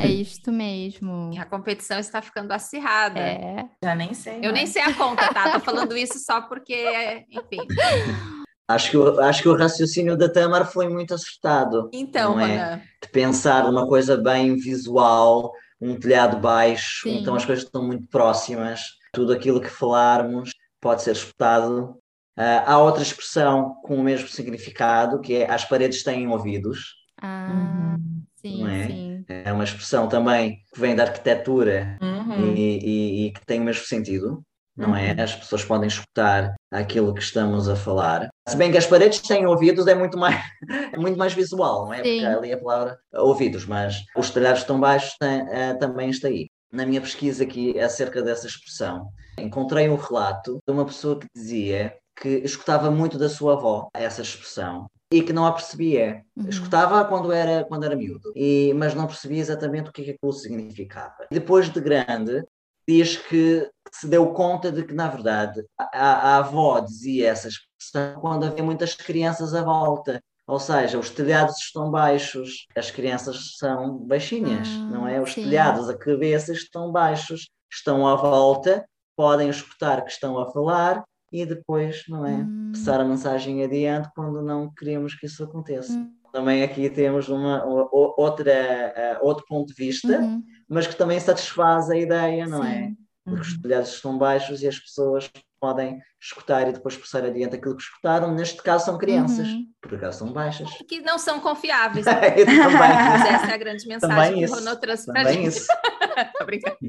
[0.00, 1.30] É isto mesmo.
[1.38, 3.20] A competição está ficando acirrada.
[3.20, 3.64] É.
[3.82, 4.36] Já nem sei.
[4.36, 4.70] Eu nem mais.
[4.70, 5.52] sei a conta, tá?
[5.52, 7.58] Tô falando isso só porque, enfim.
[8.66, 11.90] Acho que, o- acho que o raciocínio da Tamar foi muito acertado.
[11.92, 12.82] Então, não é?
[13.02, 17.18] De pensar numa coisa bem visual, um telhado baixo, Sim.
[17.20, 18.80] então as coisas estão muito próximas.
[19.12, 20.50] Tudo aquilo que falarmos
[20.80, 21.96] pode ser escutado.
[22.36, 26.94] Ah, há outra expressão com o mesmo significado, que é as paredes têm ouvidos.
[27.22, 27.96] Ah,
[28.36, 28.86] sim, não é?
[28.86, 29.24] sim.
[29.28, 32.54] É uma expressão também que vem da arquitetura Uhum.
[32.56, 34.42] e, e- e que tem o mesmo sentido,
[34.76, 35.12] não é?
[35.20, 38.28] As pessoas podem escutar aquilo que estamos a falar.
[38.48, 40.36] Se bem que as paredes têm ouvidos, é muito mais,
[40.92, 42.02] é muito mais visual, não é?
[42.02, 42.20] Sim.
[42.20, 46.48] Porque ali a palavra ouvidos, mas os telhados tão baixos tem- eh, também está aí.
[46.72, 49.08] Na minha pesquisa aqui acerca dessa expressão,
[49.38, 54.22] encontrei um relato de uma pessoa que dizia que escutava muito da sua avó essa
[54.22, 56.22] expressão e que não a percebia.
[56.36, 56.48] Uhum.
[56.48, 60.10] Escutava quando era, quando era miúdo, e, mas não percebia exatamente o que é que
[60.12, 61.14] aquilo significava.
[61.30, 62.42] Depois de grande,
[62.86, 68.20] diz que se deu conta de que, na verdade, a, a avó dizia essa expressão
[68.20, 70.20] quando havia muitas crianças à volta.
[70.46, 75.18] Ou seja, os telhados estão baixos, as crianças são baixinhas, Ah, não é?
[75.20, 75.44] Os sim.
[75.44, 78.84] telhados, a cabeça estão baixos, estão à volta,
[79.16, 82.32] podem escutar que estão a falar e depois, não é?
[82.32, 82.72] Hum.
[82.74, 85.92] Passar a mensagem adiante quando não queremos que isso aconteça.
[85.94, 86.12] Hum.
[86.30, 90.42] Também aqui temos uma, outra, eh, outro ponto de vista, Uhum.
[90.74, 92.88] Mas que também satisfaz a ideia, não é?
[92.88, 92.96] Sim.
[93.24, 97.74] Porque os telhados estão baixos e as pessoas podem escutar e depois passar adiante aquilo
[97.74, 98.34] que escutaram.
[98.34, 99.64] Neste caso são crianças, Uhum.
[99.80, 100.68] por acaso são baixas.
[100.86, 102.04] Que não são confiáveis.
[102.06, 102.12] Eu
[102.44, 102.78] também.
[102.78, 104.52] Mas essa é a grande mensagem Também que isso.
[104.52, 105.56] o Ronan trouxe pra Também gente.
[105.56, 105.66] isso.
[106.38, 106.76] Tô brincando.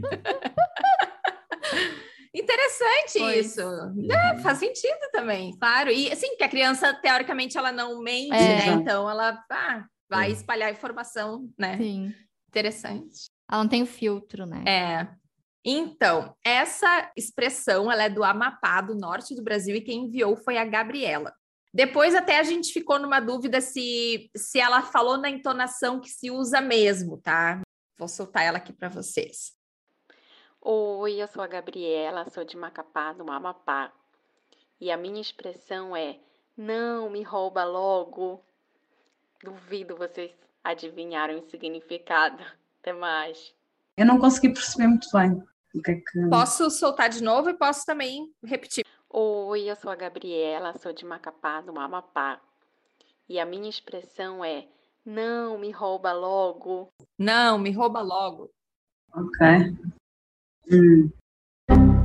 [2.33, 3.45] Interessante Pois.
[3.45, 3.61] isso.
[4.11, 5.89] É, faz sentido também, claro.
[5.89, 8.57] E assim, que a criança, teoricamente, ela não mente, É.
[8.57, 8.67] né?
[8.73, 11.77] Então ela ah, vai espalhar informação, né?
[11.77, 12.13] Sim.
[12.49, 13.29] Interessante.
[13.49, 14.63] Ela não tem o filtro, né?
[14.67, 15.07] É.
[15.63, 20.57] Então, essa expressão, ela é do Amapá, do norte do Brasil, e quem enviou foi
[20.57, 21.33] a Gabriela.
[21.73, 26.31] Depois até a gente ficou numa dúvida se, se ela falou na entonação que se
[26.31, 27.61] usa mesmo, tá?
[27.97, 29.53] Vou soltar ela aqui para vocês.
[30.61, 33.91] Oi, eu sou a Gabriela, sou de Macapá, do Amapá.
[34.79, 36.19] E a minha expressão é:
[36.55, 38.43] não me rouba logo.
[39.43, 40.31] Duvido vocês
[40.63, 42.43] adivinharam o significado.
[42.85, 43.51] Até mais.
[43.97, 46.29] Eu não consegui perceber muito bem o que é que.
[46.29, 48.85] Posso soltar de novo e posso também repetir.
[49.09, 52.39] Oi, eu sou a Gabriela, sou de Macapá, do Amapá.
[53.27, 54.67] E a minha expressão é:
[55.03, 56.89] não me rouba logo.
[57.17, 58.51] Não, me rouba logo.
[59.11, 59.47] Ok.
[60.71, 61.09] Hum.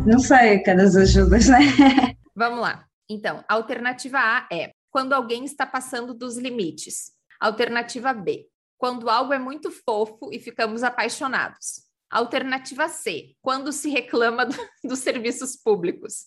[0.06, 1.58] Não sei, quero as ajudas, né?
[2.34, 2.88] Vamos lá.
[3.06, 7.12] Então, alternativa A é quando alguém está passando dos limites.
[7.38, 8.48] Alternativa B,
[8.80, 11.86] quando algo é muito fofo e ficamos apaixonados.
[12.10, 16.26] Alternativa C, quando se reclama do- dos serviços públicos.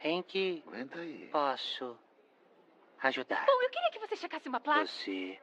[0.00, 0.62] Em que
[1.30, 1.96] posso
[3.00, 4.86] ajudar Bom, eu queria que você checasse uma placa.
[4.86, 5.38] você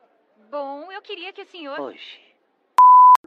[0.51, 1.79] Bom, eu queria que o senhor.
[1.79, 2.19] hoje?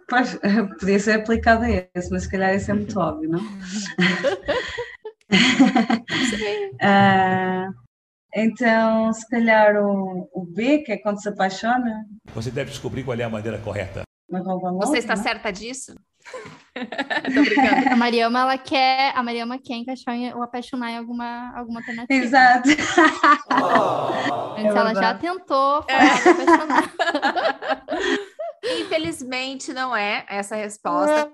[0.06, 0.38] Pois,
[0.78, 3.40] podia ser aplicado a esse, mas se calhar isso é muito óbvio, não?
[6.80, 7.68] Ah,
[8.35, 12.05] então, se calhar o, o B, que é quando se apaixona,
[12.35, 14.03] Você deve descobrir qual é a maneira correta.
[14.79, 15.22] Você está né?
[15.22, 15.95] certa disso?
[17.91, 22.24] A Mariama, ela quer, a Mariama quer encaixar em, ou apaixonar em alguma, alguma alternativa.
[22.24, 22.68] Exato.
[24.57, 26.93] Antes ela já tentou falar de apaixonar.
[28.81, 31.33] Infelizmente, não é essa a resposta.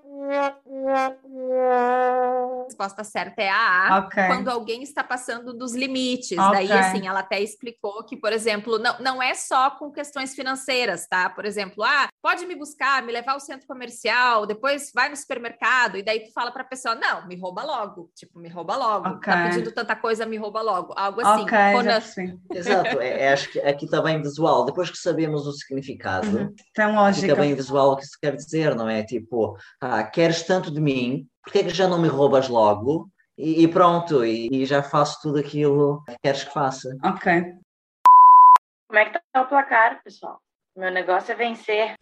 [2.65, 4.27] A resposta certa é a A, Ok.
[4.27, 6.37] quando alguém está passando dos limites.
[6.39, 6.53] Ok.
[6.53, 11.07] Daí, assim, ela até explicou que, por exemplo, não, não é só com questões financeiras,
[11.07, 11.29] tá?
[11.29, 15.97] Por exemplo, ah, pode me buscar, me levar ao centro comercial, depois vai no supermercado,
[15.99, 18.11] e daí tu fala pra pessoa, não, me rouba logo.
[18.15, 19.09] Tipo, me rouba logo.
[19.09, 19.33] Ok.
[19.33, 20.95] Tá pedindo tanta coisa, me rouba logo.
[20.97, 21.45] Algo assim.
[21.47, 22.39] Percebi.
[22.53, 24.65] Exato, é, é- acho que aqui está bem visual.
[24.65, 27.29] Depois que sabemos o significado, Tem lógica.
[27.29, 29.03] fica bem visual o que isso quer dizer, não é?
[29.03, 33.09] Tipo, ah, queres tanto de mim, porque é que já não me roubas logo?
[33.37, 36.97] e, e pronto, e, e já faço tudo aquilo que queres que faça.
[37.05, 37.55] Ok.
[38.89, 40.41] Como é que tá o placar, pessoal?
[40.77, 41.95] Meu negócio é vencer.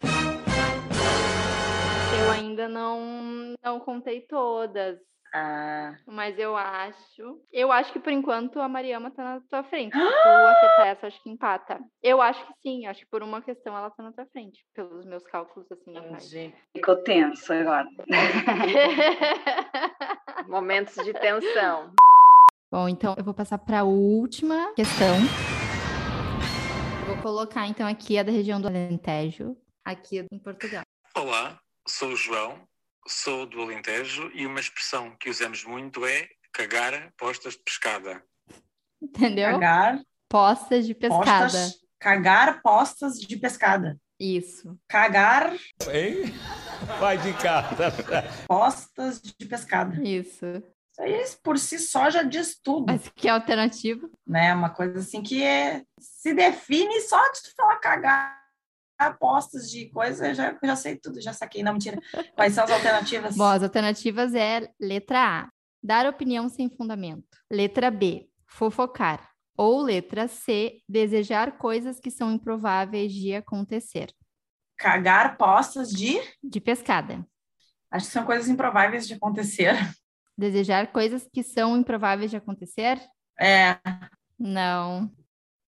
[2.19, 4.99] Eu ainda não, não contei todas.
[5.33, 5.95] Ah.
[6.05, 7.41] Mas eu acho.
[7.51, 9.93] Eu acho que por enquanto a Mariama tá na tua frente.
[9.97, 11.79] Se tu acertar essa, acho que empata.
[12.03, 14.63] Eu acho que sim, acho que por uma questão ela tá na tua frente.
[14.75, 16.31] Pelos meus cálculos assim atrás.
[16.75, 17.87] Ficou tenso agora.
[20.47, 21.91] Momentos de tensão.
[22.71, 25.15] Bom, então eu vou passar para a última questão.
[27.07, 30.83] Vou colocar então aqui a da região do Alentejo, aqui em Portugal.
[31.15, 32.59] Olá, sou o João,
[33.07, 38.23] sou do Alentejo e uma expressão que usamos muito é cagar postas de pescada.
[39.01, 39.51] Entendeu?
[39.51, 40.01] Cagar.
[40.29, 41.25] Postas de pescada.
[41.25, 43.99] Postas, cagar postas de pescada.
[44.19, 44.79] Isso.
[44.87, 45.53] Cagar
[45.91, 46.33] Hein?
[46.99, 47.91] Vai de casa.
[48.47, 50.01] postas de pescada.
[50.01, 50.45] Isso.
[50.45, 52.85] Isso aí por si só já diz tudo.
[52.87, 54.07] Mas que alternativa?
[54.25, 54.53] Né?
[54.53, 58.42] Uma coisa assim que é, se define só de tu falar cagar
[59.11, 61.63] postas de coisa, eu já, já sei tudo, já saquei.
[61.63, 61.99] Não, mentira.
[62.35, 63.35] Quais são as alternativas?
[63.35, 65.49] Bom, as alternativas é letra A,
[65.81, 67.37] dar opinião sem fundamento.
[67.51, 69.29] Letra B, fofocar.
[69.55, 74.11] Ou letra C, desejar coisas que são improváveis de acontecer.
[74.77, 76.19] Cagar postas de?
[76.43, 77.25] De pescada.
[77.91, 79.75] Acho que são coisas improváveis de acontecer.
[80.35, 82.99] Desejar coisas que são improváveis de acontecer?
[83.39, 83.77] É.
[84.39, 85.11] Não.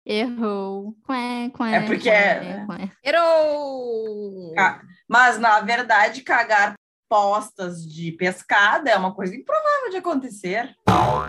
[0.05, 0.93] Errou.
[1.07, 2.91] Quê, quê, É porque quê, é- quê.
[3.03, 4.53] Errou!
[5.07, 6.75] Mas, na verdade, cagar
[7.09, 10.75] postas de pescada é uma coisa improvável de acontecer.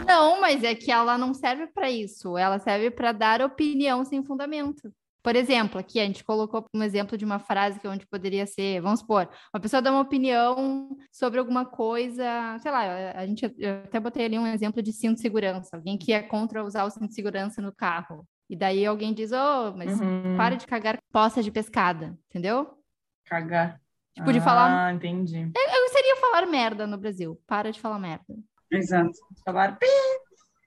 [0.06, 2.36] Não, mas é que ela não serve para isso.
[2.36, 4.92] Ela serve para dar opinião sem fundamento.
[5.22, 8.80] Por exemplo, aqui a gente colocou um exemplo de uma frase que onde poderia ser,
[8.80, 13.78] vamos supor, uma pessoa dá uma opinião sobre alguma coisa, sei lá, a gente eu
[13.84, 16.90] até botei ali um exemplo de cinto de segurança, alguém que é contra usar o
[16.90, 18.24] cinto de segurança no carro.
[18.48, 20.36] E daí alguém diz, ô, mas Uhum.
[20.36, 22.78] para de cagar poça de pescada, entendeu?
[23.26, 23.80] Cagar.
[24.14, 24.86] Tipo, de falar.
[24.86, 25.40] Ah, entendi.
[25.40, 27.38] Eu, eu seria falar merda no Brasil.
[27.46, 28.24] Para de falar merda.
[28.70, 29.10] Exato.
[29.44, 29.86] Falar pi.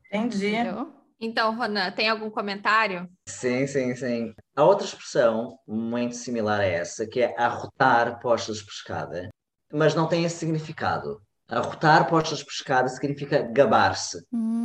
[0.07, 0.53] Entendi.
[1.21, 3.09] Então, Ronan, tem algum comentário?
[3.27, 4.33] Sim, sim, sim.
[4.55, 9.29] Há outra expressão muito similar a essa, que é arrotar postas de pescada,
[9.73, 11.21] mas não tem esse significado.
[11.49, 14.17] Arrotar postas de pescada significa gabar-se,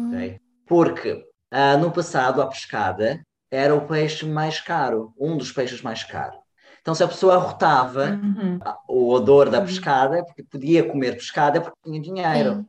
[0.08, 0.38] ok?
[0.66, 1.24] Porque
[1.54, 6.38] ah, no passado a pescada era o peixe mais caro, um dos peixes mais caros.
[6.80, 8.58] Então, se a pessoa arrotava Uhum.
[8.88, 12.56] o odor da pescada, porque podia comer pescada porque tinha dinheiro.
[12.56, 12.66] Sim.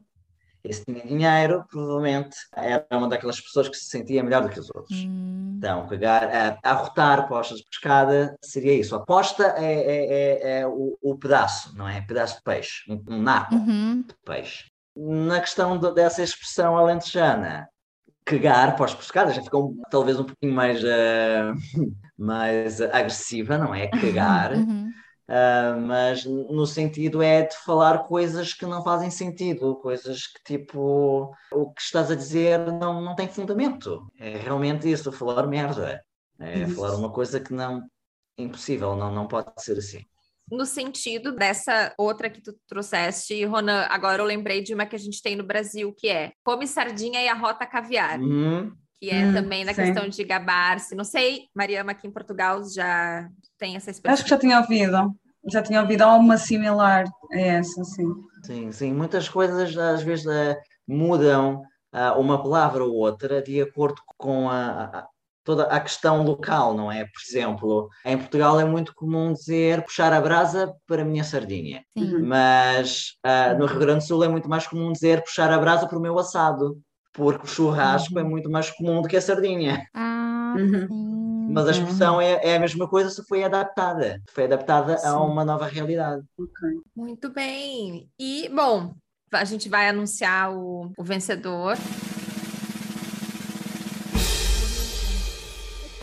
[0.64, 4.60] E se tinha dinheiro, provavelmente era uma daquelas pessoas que se sentia melhor do que
[4.60, 4.98] os outros.
[5.58, 6.24] Então, cagar,
[6.64, 8.96] a, arrotar postas de pescada seria isso.
[8.96, 12.02] A posta é, é- é- é o, o pedaço, não é?
[12.02, 14.04] Pedaço de peixe, um, um napo Uhum.
[14.08, 14.66] de peixe.
[14.96, 17.68] Na questão do- dessa expressão alentejana,
[18.26, 21.54] cagar postas de pescada já ficou talvez um pouquinho mais, eh,
[22.18, 23.88] mais agressiva, não é?
[23.88, 24.54] Cagar.
[24.54, 24.92] Uhum.
[25.28, 31.34] Ah, mas no sentido é de falar coisas que não fazem sentido, coisas que tipo
[31.52, 34.06] o que estás a dizer não, não tem fundamento.
[34.20, 36.04] É realmente isso, falar merda.
[36.40, 36.76] É Isso.
[36.76, 37.82] falar uma coisa que não
[38.38, 40.06] impossível, não, não pode ser assim.
[40.52, 45.00] No sentido dessa outra que tu trouxeste, Ronan, agora eu lembrei de uma que a
[45.00, 48.20] gente tem no Brasil, que é come sardinha e arrota caviar.
[48.20, 48.72] Uhum.
[49.00, 49.82] Que é Hum, também na sim.
[49.82, 50.96] questão de gabar-se.
[50.96, 53.28] Não sei, Mariama, aqui em Portugal já
[53.58, 54.14] tem essa expressão.
[54.14, 55.16] Acho que já tinha ouvido.
[55.52, 58.08] Já tinha ouvido alguma similar a essa, sim.
[58.44, 60.56] Sim, sim, muitas coisas às vezes eh,
[60.88, 65.08] mudam ah, uma palavra ou outra de acordo com a, a-
[65.46, 67.06] toda a questão local, não é?
[67.06, 71.84] Por exemplo, em Portugal é muito comum dizer puxar a brasa para a minha sardinha,
[72.24, 75.88] mas ah, no Rio Grande do Sul é muito mais comum dizer puxar a brasa
[75.88, 76.82] para o meu assado,
[77.14, 79.88] porque o churrasco é muito mais comum do que a sardinha.
[79.94, 80.56] Ah,
[81.50, 85.46] Mas a expressão é, é a mesma coisa se foi adaptada, foi adaptada a uma
[85.46, 86.24] nova realidade.
[86.96, 88.10] Muito bem.
[88.20, 88.94] E, bom,
[89.32, 91.78] a gente vai anunciar o, o vencedor.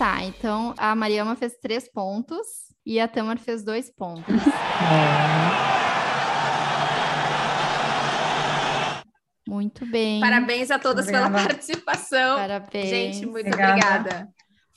[0.02, 2.44] Tá, então a Mariama fez três pontos
[2.84, 4.34] e a Tamar fez dois pontos.
[9.46, 10.18] Muito bem.
[10.18, 11.48] Parabéns a todas pela Obrigada.
[11.54, 12.36] participação.
[12.36, 12.88] Parabéns.
[12.88, 14.00] Gente, muito Obrigada.
[14.00, 14.28] obrigada.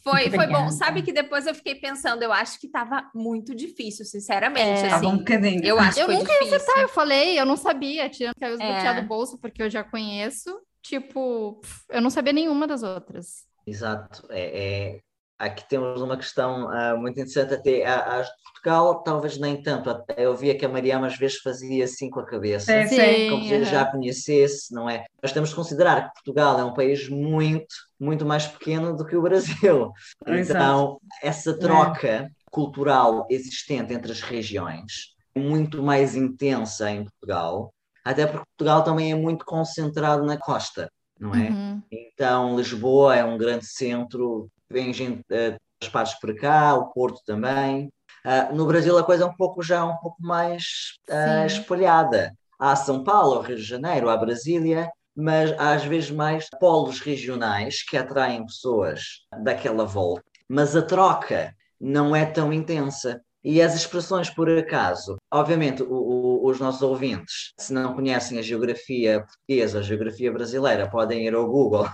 [0.03, 0.69] Foi, Muito foi bom.
[0.69, 4.85] Sabe que depois eu fiquei pensando, eu acho que tava muito difícil, sinceramente.
[4.85, 4.93] É.
[4.93, 5.07] assim.
[5.07, 5.65] Um bocadinho.
[5.65, 6.57] Eu acho eu nunca ia difícil.
[6.57, 8.51] acertar, eu falei, eu não sabia, tirando que eu É.
[8.75, 10.55] botear do bolso, porque eu já conheço.
[10.83, 11.59] Tipo,
[11.89, 13.47] eu não sabia nenhuma das outras.
[13.65, 14.99] Exato, é, é-
[15.37, 19.89] aqui temos uma questão uh, muito interessante, até as de Portugal, talvez nem tanto.
[20.17, 23.53] Eu via que a Mariama às vezes fazia assim com a cabeça, sim, como se
[23.53, 23.65] uhum.
[23.65, 25.05] já conhecesse, não é?
[25.21, 29.15] Nós temos que considerar que Portugal é um país muito, muito mais pequeno do que
[29.15, 29.91] o Brasil.
[30.27, 31.01] Então, Exato.
[31.21, 37.73] essa troca cultural existente entre as regiões é muito mais intensa em Portugal,
[38.03, 41.49] até porque Portugal também é muito concentrado na costa, não é?
[41.49, 41.81] Uhum.
[41.91, 47.91] Então, Lisboa é um grande centro, vem gente das partes por cá, o Porto também.
[48.23, 50.63] Ah, no Brasil a coisa é um pouco já um pouco mais
[51.09, 51.45] Sim.
[51.45, 52.33] espalhada.
[52.59, 57.83] Há São Paulo, Rio de Janeiro, há Brasília, mas há às vezes mais polos regionais
[57.83, 59.01] que atraem pessoas
[59.43, 60.23] daquela volta.
[60.49, 63.21] Mas a troca não é tão intensa.
[63.43, 68.41] E as expressões, por acaso, obviamente, o- o- os nossos ouvintes, se não conhecem a
[68.41, 71.87] geografia portuguesa, a geografia brasileira, podem ir ao Google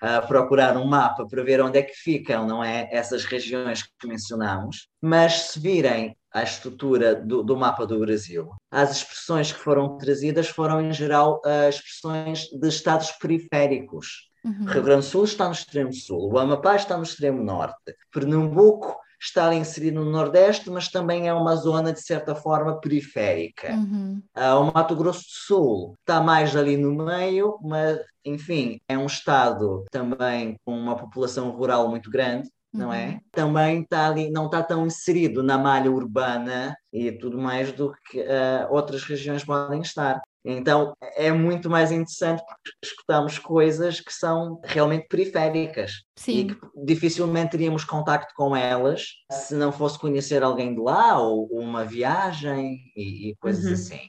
[0.00, 2.88] a procurar um mapa para ver onde é que ficam, não é?
[2.90, 4.88] Essas regiões que mencionamos.
[5.00, 10.48] Mas se virem a estrutura do, do mapa do Brasil, as expressões que foram trazidas
[10.48, 14.30] foram, em geral, expressões de estados periféricos.
[14.44, 14.64] Uhum.
[14.64, 19.01] Rio Grande do Sul está no extremo sul, o Amapá está no extremo norte, Pernambuco
[19.22, 23.72] está ali inserido no Nordeste, mas também é uma zona, de certa forma, periférica.
[23.72, 24.20] Uhum.
[24.34, 29.06] Ah, o Mato Grosso do Sul está mais ali no meio, mas, enfim, é um
[29.06, 33.20] estado também com uma população rural muito grande, não é?
[33.30, 38.20] Também está ali, não está tão inserido na malha urbana e tudo mais do que
[38.22, 40.20] ah, outras regiões podem estar.
[40.44, 46.38] Então é muito mais interessante porque escutamos coisas que são realmente periféricas Sim.
[46.38, 51.46] e que dificilmente teríamos contacto com elas se não fosse conhecer alguém de lá ou
[51.52, 53.72] uma viagem e, e coisas Uhum.
[53.74, 54.00] assim.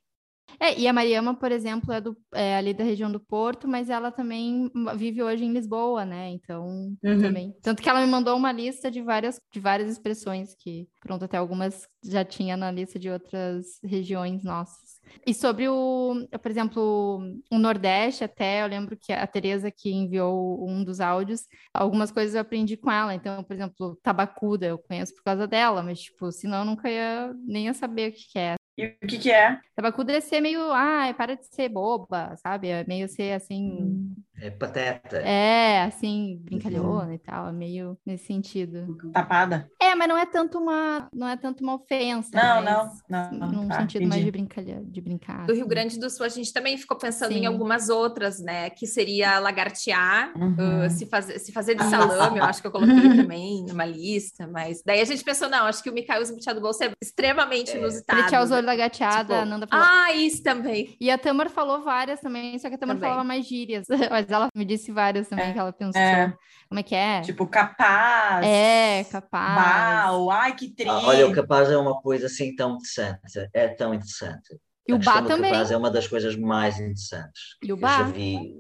[0.60, 3.90] É, e a Mariama, por exemplo, é, do, é ali da região do Porto, mas
[3.90, 6.30] ela também vive hoje em Lisboa, né?
[6.30, 7.20] Então, Uhum.
[7.22, 7.54] também.
[7.62, 11.38] Tanto que ela me mandou uma lista de várias, de várias expressões que, pronto, até
[11.38, 14.93] algumas já tinha na lista de outras regiões nossas.
[15.26, 17.20] E sobre o, por exemplo,
[17.52, 22.36] o Nordeste, até eu lembro que a Tereza que enviou um dos áudios, algumas coisas
[22.36, 23.14] eu aprendi com ela.
[23.14, 27.34] Então, por exemplo, tabacuda eu conheço por causa dela, mas, tipo, senão eu nunca ia
[27.46, 28.56] nem ia saber o que que é.
[28.78, 29.60] E o que que é?
[29.76, 32.70] Tabacuda é ser meio, ai, para de ser boba, sabe?
[32.70, 34.12] É meio ser assim,
[34.46, 35.18] É pateta.
[35.18, 38.98] é, assim, brincalhona e tal, é meio nesse sentido.
[39.14, 39.70] Tapada?
[39.82, 42.92] É, mas não é tanto uma, não é tanto uma ofensa, Não, não,
[43.32, 43.52] não.
[43.52, 44.26] num Tá, sentido mais entendi.
[44.26, 45.46] de brincadeira, de brincar.
[45.46, 45.70] Do Rio assim.
[45.70, 47.46] Grande do Sul, a gente também ficou pensando em Sim.
[47.46, 48.70] algumas outras, né?
[48.70, 50.86] Que seria lagartear, Uhum.
[50.86, 52.94] uh, se, fazer, se fazer de salame, eu acho que eu coloquei
[53.32, 56.64] também numa lista, mas daí a gente pensou, não, acho que o Mikael Esbuchado do
[56.64, 58.20] Bolso é extremamente inusitado.
[58.22, 59.86] Pretear os olhos da gateada, Tipo, a Nanda falou.
[59.90, 60.96] Ah, isso também.
[61.00, 63.10] E a Tamar falou várias também, só que a Tamar Também.
[63.10, 63.86] falava mais gírias.
[64.12, 66.02] Mas ela me disse várias também que ela pensou.
[66.02, 66.34] é.
[66.70, 67.22] Como é que é?
[67.26, 68.46] Tipo, capaz.
[68.46, 69.54] É, capaz.
[69.54, 70.90] Bau, ai, que tri.
[70.90, 74.60] Ah, Olha, o capaz é uma coisa assim tão interessante, é tão interessante.
[74.88, 75.54] E A o Bá do também.
[75.54, 77.42] capaz é uma das coisas mais interessantes.
[77.62, 77.98] E o Eu Bá?
[77.98, 78.56] já vi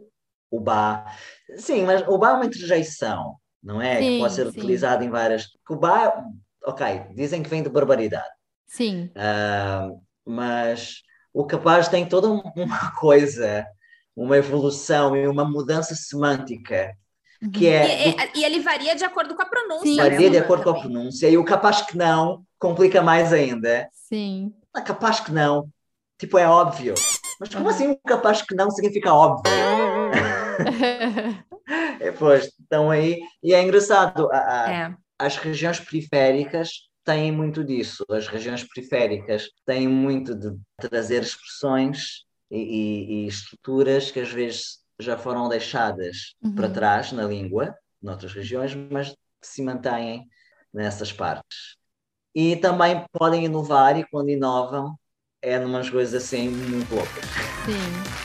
[0.51, 1.05] o Bá.
[1.57, 4.03] Sim, mas o Bá é uma interjeição, não é?
[4.03, 4.59] Sim, que pode ser sim.
[4.59, 5.47] utilizado em várias.
[5.69, 6.13] O Bá,
[6.65, 8.29] ok, dizem que vem de barbaridade,
[8.65, 9.11] Sim.
[9.15, 9.89] Ah,
[10.25, 11.01] mas
[11.33, 13.65] o capaz tem toda um- uma coisa,
[14.15, 16.93] uma evolução e uma mudança semântica
[17.53, 19.89] que E, é e- e ele varia de acordo com a pronúncia.
[19.89, 19.97] Sim.
[19.97, 20.91] né, varia de acordo com a também.
[20.91, 23.87] pronúncia e o capaz que não complica mais ainda.
[23.91, 24.53] Sim.
[24.73, 25.67] Ah, capaz que não.
[26.17, 26.93] Tipo, é óbvio.
[27.39, 29.51] Mas como assim um capaz que não significa óbvio?
[31.99, 33.19] É, pois, estão aí.
[33.41, 34.95] E é engraçado, a- a- É.
[35.17, 36.69] as regiões periféricas
[37.05, 38.05] têm muito disso.
[38.09, 42.25] As regiões periféricas têm muito de trazer expressões
[42.57, 46.53] e, e- estruturas que às vezes já foram deixadas Uhum.
[46.55, 50.27] para trás na língua, noutras regiões, mas que se mantêm
[50.73, 51.75] nessas partes.
[52.35, 54.95] E também podem inovar, e quando inovam,
[55.41, 57.25] é numas coisas assim muito loucas.
[57.65, 58.22] Sim.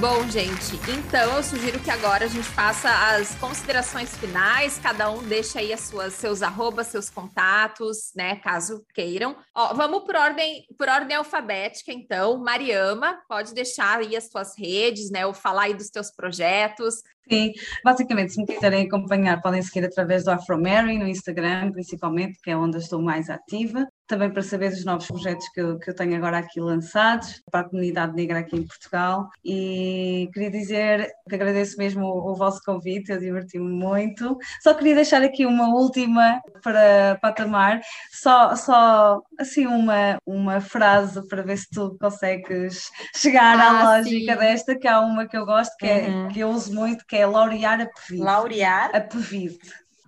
[0.00, 5.22] Bom, gente, então eu sugiro que agora a gente faça as considerações finais, cada um
[5.22, 9.36] deixa aí as suas, seus arrobas, seus contatos, né, caso queiram.
[9.54, 12.36] Ó, vamos por ordem, por ordem alfabética, então.
[12.38, 16.96] Mariama, pode deixar aí as suas redes, né, ou falar aí dos teus projetos.
[17.30, 17.52] Sim,
[17.84, 22.56] basicamente, se me quiserem acompanhar, podem seguir através do Afromary no Instagram, principalmente, que é
[22.56, 23.86] onde eu estou mais ativa.
[24.06, 27.60] Também para saber dos novos projetos que eu, que eu tenho agora aqui lançados para
[27.60, 29.28] a comunidade negra aqui em Portugal.
[29.44, 34.36] E queria dizer que agradeço mesmo o, o vosso convite, eu diverti-me muito.
[34.62, 37.80] Só queria deixar aqui uma última para, para a Tamar,
[38.12, 44.32] só, só assim uma, uma frase para ver se tu consegues chegar à Ah, lógica
[44.32, 44.38] sim.
[44.38, 46.28] desta, que há uma que eu gosto, que, é, Uhum.
[46.28, 48.22] que eu uso muito, que é laurear a pevide.
[48.22, 48.90] Laurear?
[48.94, 49.58] A pevide.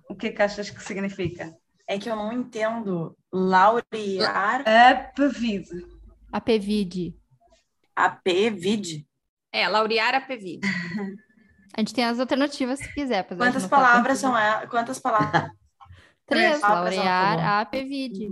[0.09, 1.51] O que é que achas que significa?
[1.87, 3.17] É que eu não entendo.
[3.31, 4.63] Laurear.
[4.67, 5.85] A pevide.
[6.31, 7.15] A pevide.
[7.95, 9.07] A pevide.
[9.51, 10.67] É, laurear a pevide.
[11.73, 13.23] A gente tem as alternativas se quiser.
[13.23, 14.69] Quantas palavras são elas?
[14.69, 15.49] Quantas palavras?
[16.25, 16.61] Três.
[16.61, 18.27] Laurear tá a pevide.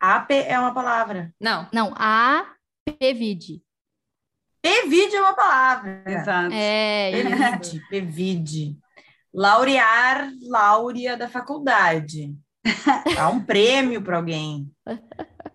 [0.00, 1.32] AP é uma palavra.
[1.40, 1.68] Não.
[1.72, 2.54] Não, a
[2.98, 3.62] pevide.
[4.62, 6.02] É uma palavra.
[6.06, 6.52] Exato.
[6.52, 7.88] É, Pevide.
[7.88, 8.78] Pevide.
[9.32, 12.34] Laurear, Láurea da faculdade.
[13.14, 14.70] Dá um prêmio para alguém.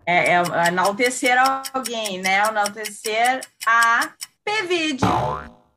[0.04, 1.36] É, é enaltecer
[1.74, 2.38] alguém, né?
[2.48, 4.10] Enaltecer a
[4.44, 5.04] Pevide,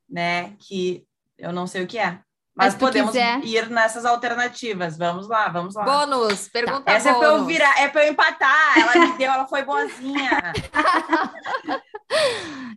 [0.09, 0.53] né?
[0.59, 1.03] Que
[1.37, 2.19] eu não sei o que é.
[2.55, 4.97] Mas, Mas podemos quiser- ir nessas alternativas.
[4.97, 5.83] Vamos lá, vamos lá.
[5.85, 7.47] Bônus, pergunta Essa é para eu bônus.
[7.47, 8.77] virar, é para eu empatar.
[8.77, 10.51] Ela me deu, ela foi boazinha.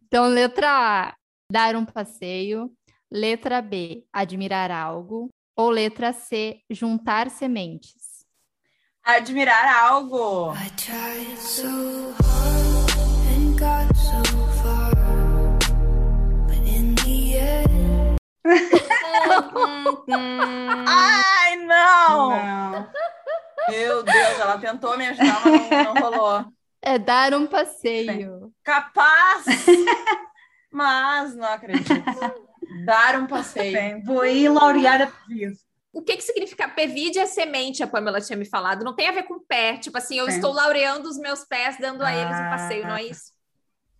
[0.06, 0.68] Então, letra
[1.08, 1.14] A,
[1.50, 2.70] dar um passeio.
[3.10, 5.28] Letra B, admirar algo.
[5.56, 8.11] Ou letra C, juntar sementes.
[9.04, 10.54] Admirar algo.
[20.86, 22.88] Ai, não!
[23.68, 26.44] Meu Deus, ela tentou me ajudar, mas não, não rolou.
[26.80, 28.52] É dar um passeio.
[28.62, 29.44] Capaz!
[30.72, 31.92] Mas não acredito.
[32.86, 33.72] Dar um passeio.
[33.72, 35.58] Bem, vou aí laurear a pevide.
[35.92, 38.84] O que que significa pevide é semente, a Pamela tinha me falado.
[38.84, 39.76] Não tem a ver com pé.
[39.76, 40.36] Tipo assim, eu Sim.
[40.36, 43.32] estou laureando os meus pés, dando a eles um passeio, não é isso?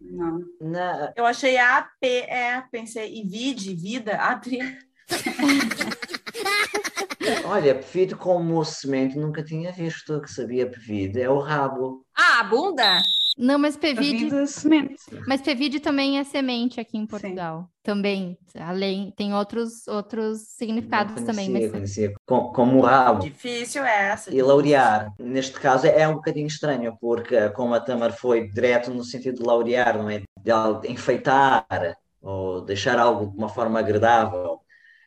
[0.00, 0.40] Não.
[1.14, 4.58] Eu achei AP, é, pensei, e vide, vida, atri.
[7.44, 12.04] Olha, pevide como semente nunca tinha visto, que sabia pevide, é o rabo.
[12.16, 13.00] Ah, a bunda?
[13.36, 14.46] Não, mas pevide.
[14.46, 14.96] Semente.
[15.26, 17.68] Mas pevide também é semente aqui em Portugal.
[17.82, 18.38] Também.
[18.58, 21.48] Além, tem outros, outros significados também.
[21.48, 21.70] Conhecia, Mas...
[21.72, 23.24] conhecia co- como o rabo.
[23.24, 24.30] Difícil é essa.
[24.30, 29.04] E laurear, neste caso, é um bocadinho estranho, porque como a Tamar foi direto no
[29.04, 30.20] sentido de laurear, não é?
[30.20, 31.66] De enfeitar
[32.20, 34.60] ou deixar algo de uma forma agradável.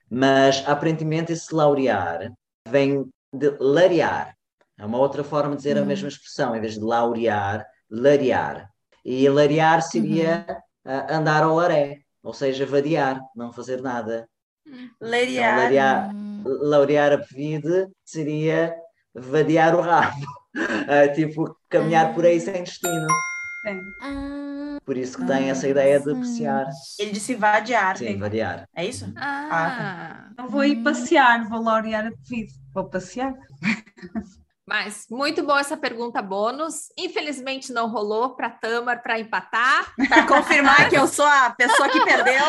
[0.10, 2.32] Mas aparentemente esse laurear
[2.68, 4.36] vem de larear.
[4.78, 5.86] É uma outra forma de dizer a Hum.
[5.86, 8.70] mesma expressão, em vez de laurear, larear.
[9.04, 10.46] E larear seria
[10.86, 14.28] ah, andar ao laré, ou seja, vadiar, não fazer nada.
[14.66, 15.58] Então, Leriar.
[15.60, 16.12] laurear,
[16.44, 18.76] laurear a pevide seria
[19.14, 20.26] vadiar o rabo.
[20.88, 23.08] Ah, tipo, caminhar por aí sem destino.
[24.02, 26.66] Ah, Por isso que tem essa ideia de apreciar.
[26.98, 27.98] Ele disse vadiar.
[27.98, 28.66] Sim, variar.
[28.74, 29.12] É isso?
[29.18, 32.54] Ah, Não vou ir passear, vou laurear a pevide.
[32.74, 33.34] Vou passear.
[34.68, 36.88] Mas muito boa essa pergunta bônus.
[36.98, 39.94] Infelizmente não rolou para Tamar para empatar.
[40.10, 42.46] Para confirmar que eu sou a pessoa que perdeu.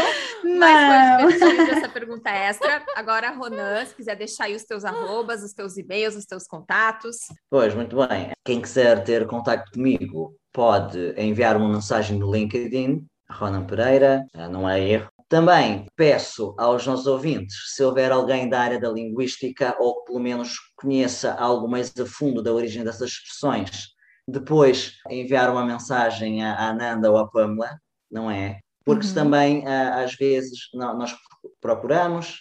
[0.58, 2.82] Mas foi divertido essa pergunta extra.
[2.96, 7.16] Agora, Ronan, se quiser deixar aí os teus arrobas, os teus e-mails, os teus contatos.
[7.50, 8.30] Pois, muito bem.
[8.44, 14.68] Quem quiser ter contato comigo pode enviar uma mensagem no LinkedIn, Ronan Pereira, ah, não
[14.68, 15.08] é erro.
[15.28, 20.20] Também peço aos nossos ouvintes, se houver alguém da área da linguística ou que pelo
[20.20, 23.88] menos conheça algo mais a fundo da origem dessas expressões,
[24.28, 27.76] depois enviar uma mensagem à Ananda ou à Pamela,
[28.10, 28.60] não é?
[28.84, 29.14] Porque Uhum.
[29.14, 31.12] também às vezes nó- nós
[31.60, 32.40] procuramos,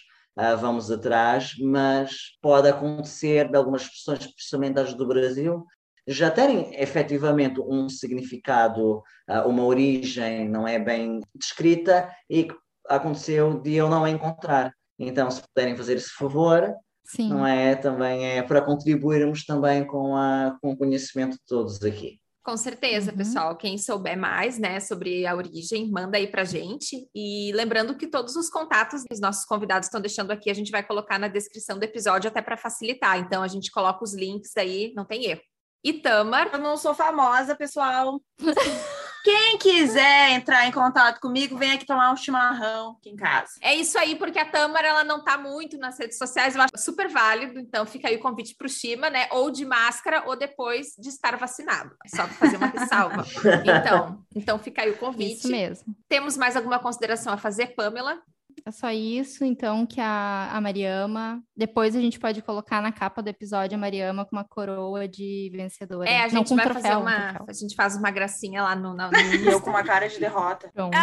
[0.60, 5.64] vamos atrás, mas pode acontecer de algumas expressões, especialmente as do Brasil,
[6.06, 9.02] já terem efetivamente um significado,
[9.46, 12.54] uma origem não é bem descrita e que
[12.88, 14.72] aconteceu de eu não encontrar.
[14.98, 16.74] Então, se puderem fazer esse favor,
[17.04, 17.28] Sim.
[17.28, 17.76] não é?
[17.76, 22.18] Também é para contribuirmos também com, a, com o conhecimento de todos aqui.
[22.46, 23.56] Com certeza, pessoal.
[23.56, 27.08] Quem souber mais, né, sobre a origem, manda aí pra gente.
[27.12, 30.70] E lembrando que todos os contatos que os nossos convidados estão deixando aqui, a gente
[30.70, 33.18] vai colocar na descrição do episódio até para facilitar.
[33.18, 35.40] Então a gente coloca os links aí, não tem erro.
[35.82, 38.20] E Tamar, Eu não sou famosa, pessoal.
[39.26, 43.54] Quem quiser entrar em contato comigo, vem aqui tomar um chimarrão aqui em casa.
[43.60, 46.78] é isso aí, porque a Tamar ela não tá muito nas redes sociais, eu acho
[46.78, 47.58] super válido.
[47.58, 49.26] Então fica aí o convite pro Shima, né?
[49.32, 51.90] Ou de máscara ou depois de estar vacinado.
[52.04, 53.26] É só fazer uma ressalva.
[53.66, 55.38] Então, então fica aí o convite.
[55.38, 55.96] Isso mesmo.
[56.08, 58.22] Temos mais alguma consideração a fazer, Pamela?
[58.66, 61.40] É só isso, então, que a, a Mariama.
[61.56, 65.52] Depois a gente pode colocar na capa do episódio a Mariama com uma coroa de
[65.54, 66.10] vencedora.
[66.10, 67.28] É, a Não, gente um vai troféu, fazer um uma.
[67.28, 67.46] troféu.
[67.48, 68.92] A gente faz uma gracinha lá no.
[68.92, 70.68] no, no Eu com uma cara de derrota.
[70.74, 70.96] Pronto.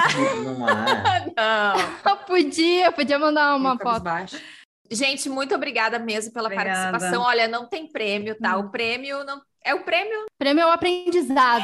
[0.44, 1.26] Não é.
[2.04, 2.18] Não.
[2.28, 4.04] podia, podia mandar uma foto.
[4.04, 4.38] baixo.
[4.92, 6.92] Gente, muito obrigada mesmo pela Obrigada.
[6.92, 7.24] participação.
[7.24, 8.58] Olha, não tem prêmio, tá?
[8.58, 9.42] O prêmio não.
[9.64, 10.26] É o prêmio.
[10.38, 11.64] Prêmio é o aprendizado.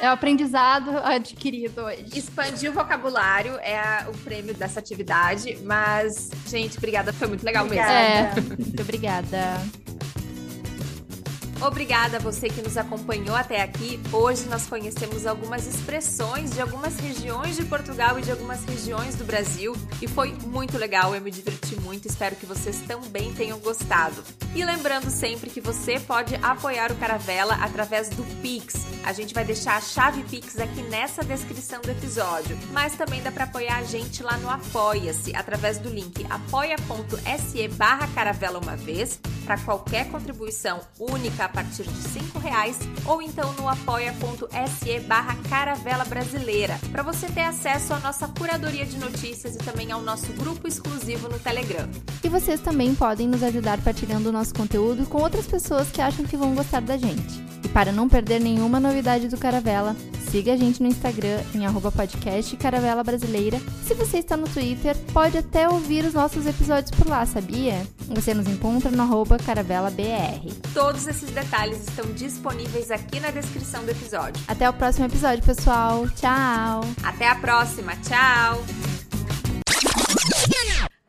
[0.00, 2.06] É o aprendizado adquirido hoje.
[2.14, 5.58] Expandir o vocabulário é a- o prêmio dessa atividade.
[5.62, 7.12] Mas, gente, obrigada.
[7.12, 7.84] Foi muito legal mesmo.
[7.84, 9.60] É, muito obrigada.
[11.60, 14.00] Obrigada a você que nos acompanhou até aqui.
[14.10, 19.24] Hoje nós conhecemos algumas expressões de algumas regiões de Portugal e de algumas regiões do
[19.24, 24.24] Brasil e foi muito legal, eu me diverti muito, espero que vocês também tenham gostado.
[24.54, 28.86] E lembrando sempre que você pode apoiar o Caravela através do Pix.
[29.04, 33.30] A gente vai deixar a chave Pix aqui nessa descrição do episódio, mas também dá
[33.30, 39.20] para apoiar a gente lá no Apoia-se através do link apoia.se barra caravela uma vez
[39.44, 46.78] para qualquer contribuição única partir de cinco reais ou então no apoia.se barra caravela brasileira
[46.90, 51.28] para você ter acesso à nossa curadoria de notícias e também ao nosso grupo exclusivo
[51.28, 51.88] no Telegram.
[52.22, 56.24] E vocês também podem nos ajudar partilhando o nosso conteúdo com outras pessoas que acham
[56.24, 57.59] que vão gostar da gente.
[57.72, 59.96] Para não perder nenhuma novidade do Caravela,
[60.30, 63.60] siga a gente no Instagram em arroba podcast Caravela Brasileira.
[63.86, 67.80] Se você está no Twitter, pode até ouvir os nossos episódios por lá, sabia?
[68.08, 70.52] Você nos encontra no arroba Caravela BR.
[70.74, 74.42] Todos esses detalhes estão disponíveis aqui na descrição do episódio.
[74.48, 76.08] Até o próximo episódio, pessoal.
[76.10, 76.80] Tchau!
[77.02, 78.64] Até a próxima, tchau!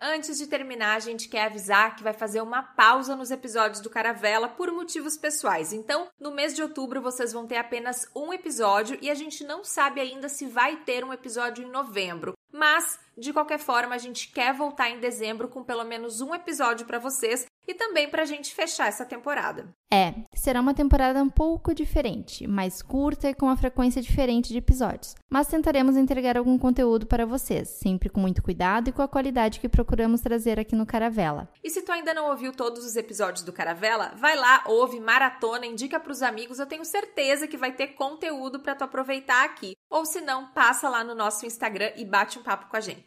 [0.04, 3.90] Antes de terminar, a gente quer avisar que vai fazer uma pausa nos episódios do
[3.90, 5.72] Caravela por motivos pessoais.
[5.72, 9.64] Então, no mês de outubro, vocês vão ter apenas um episódio e a gente não
[9.64, 12.34] sabe ainda se vai ter um episódio em novembro.
[12.52, 16.86] Mas, de qualquer forma, a gente quer voltar em dezembro com pelo menos um episódio
[16.86, 19.74] para vocês e também pra gente fechar essa temporada.
[19.94, 24.58] É, será uma temporada um pouco diferente, mais curta e com uma frequência diferente de
[24.58, 25.16] episódios.
[25.30, 29.60] Mas tentaremos entregar algum conteúdo para vocês, sempre com muito cuidado e com a qualidade
[29.60, 31.50] que procuramos trazer aqui no Caravela.
[31.64, 35.66] E se tu ainda não ouviu todos os episódios do Caravela, vai lá, ouve, maratona,
[35.66, 39.74] indica pros amigos, eu tenho certeza que vai ter conteúdo para tu aproveitar aqui.
[39.90, 43.01] Ou se não, passa lá no nosso Instagram e bate um papo com a gente.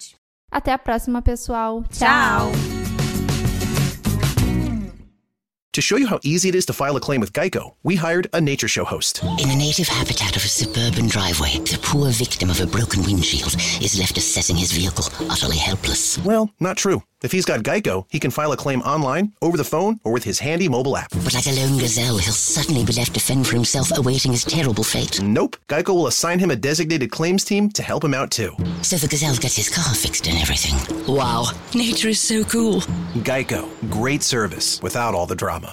[0.55, 1.83] Até a próxima, pessoal.
[1.91, 2.53] Tchau.
[5.73, 8.29] To show you how easy it is to file a claim with Geico, we hired
[8.33, 9.25] a nature show host.
[9.25, 13.57] In the native habitat of a suburban driveway, the poor victim of a broken windshield
[13.83, 16.19] is left assessing his vehicle, utterly helpless.
[16.19, 17.03] Well, not true.
[17.25, 20.25] If he's got Geico, he can file a claim online, over the phone, or with
[20.25, 21.09] his handy mobile app.
[21.25, 24.45] But like a lone gazelle, he'll suddenly be left to fend for himself, awaiting his
[24.45, 25.23] terrible fate.
[25.23, 25.57] Nope.
[25.67, 28.55] Geico will assign him a designated claims team to help him out too.
[28.83, 30.77] So the gazelle gets his car fixed and everything.
[31.09, 32.81] Wow, nature is so cool.
[33.25, 33.71] Geico.
[33.89, 35.73] Great service without all the drama.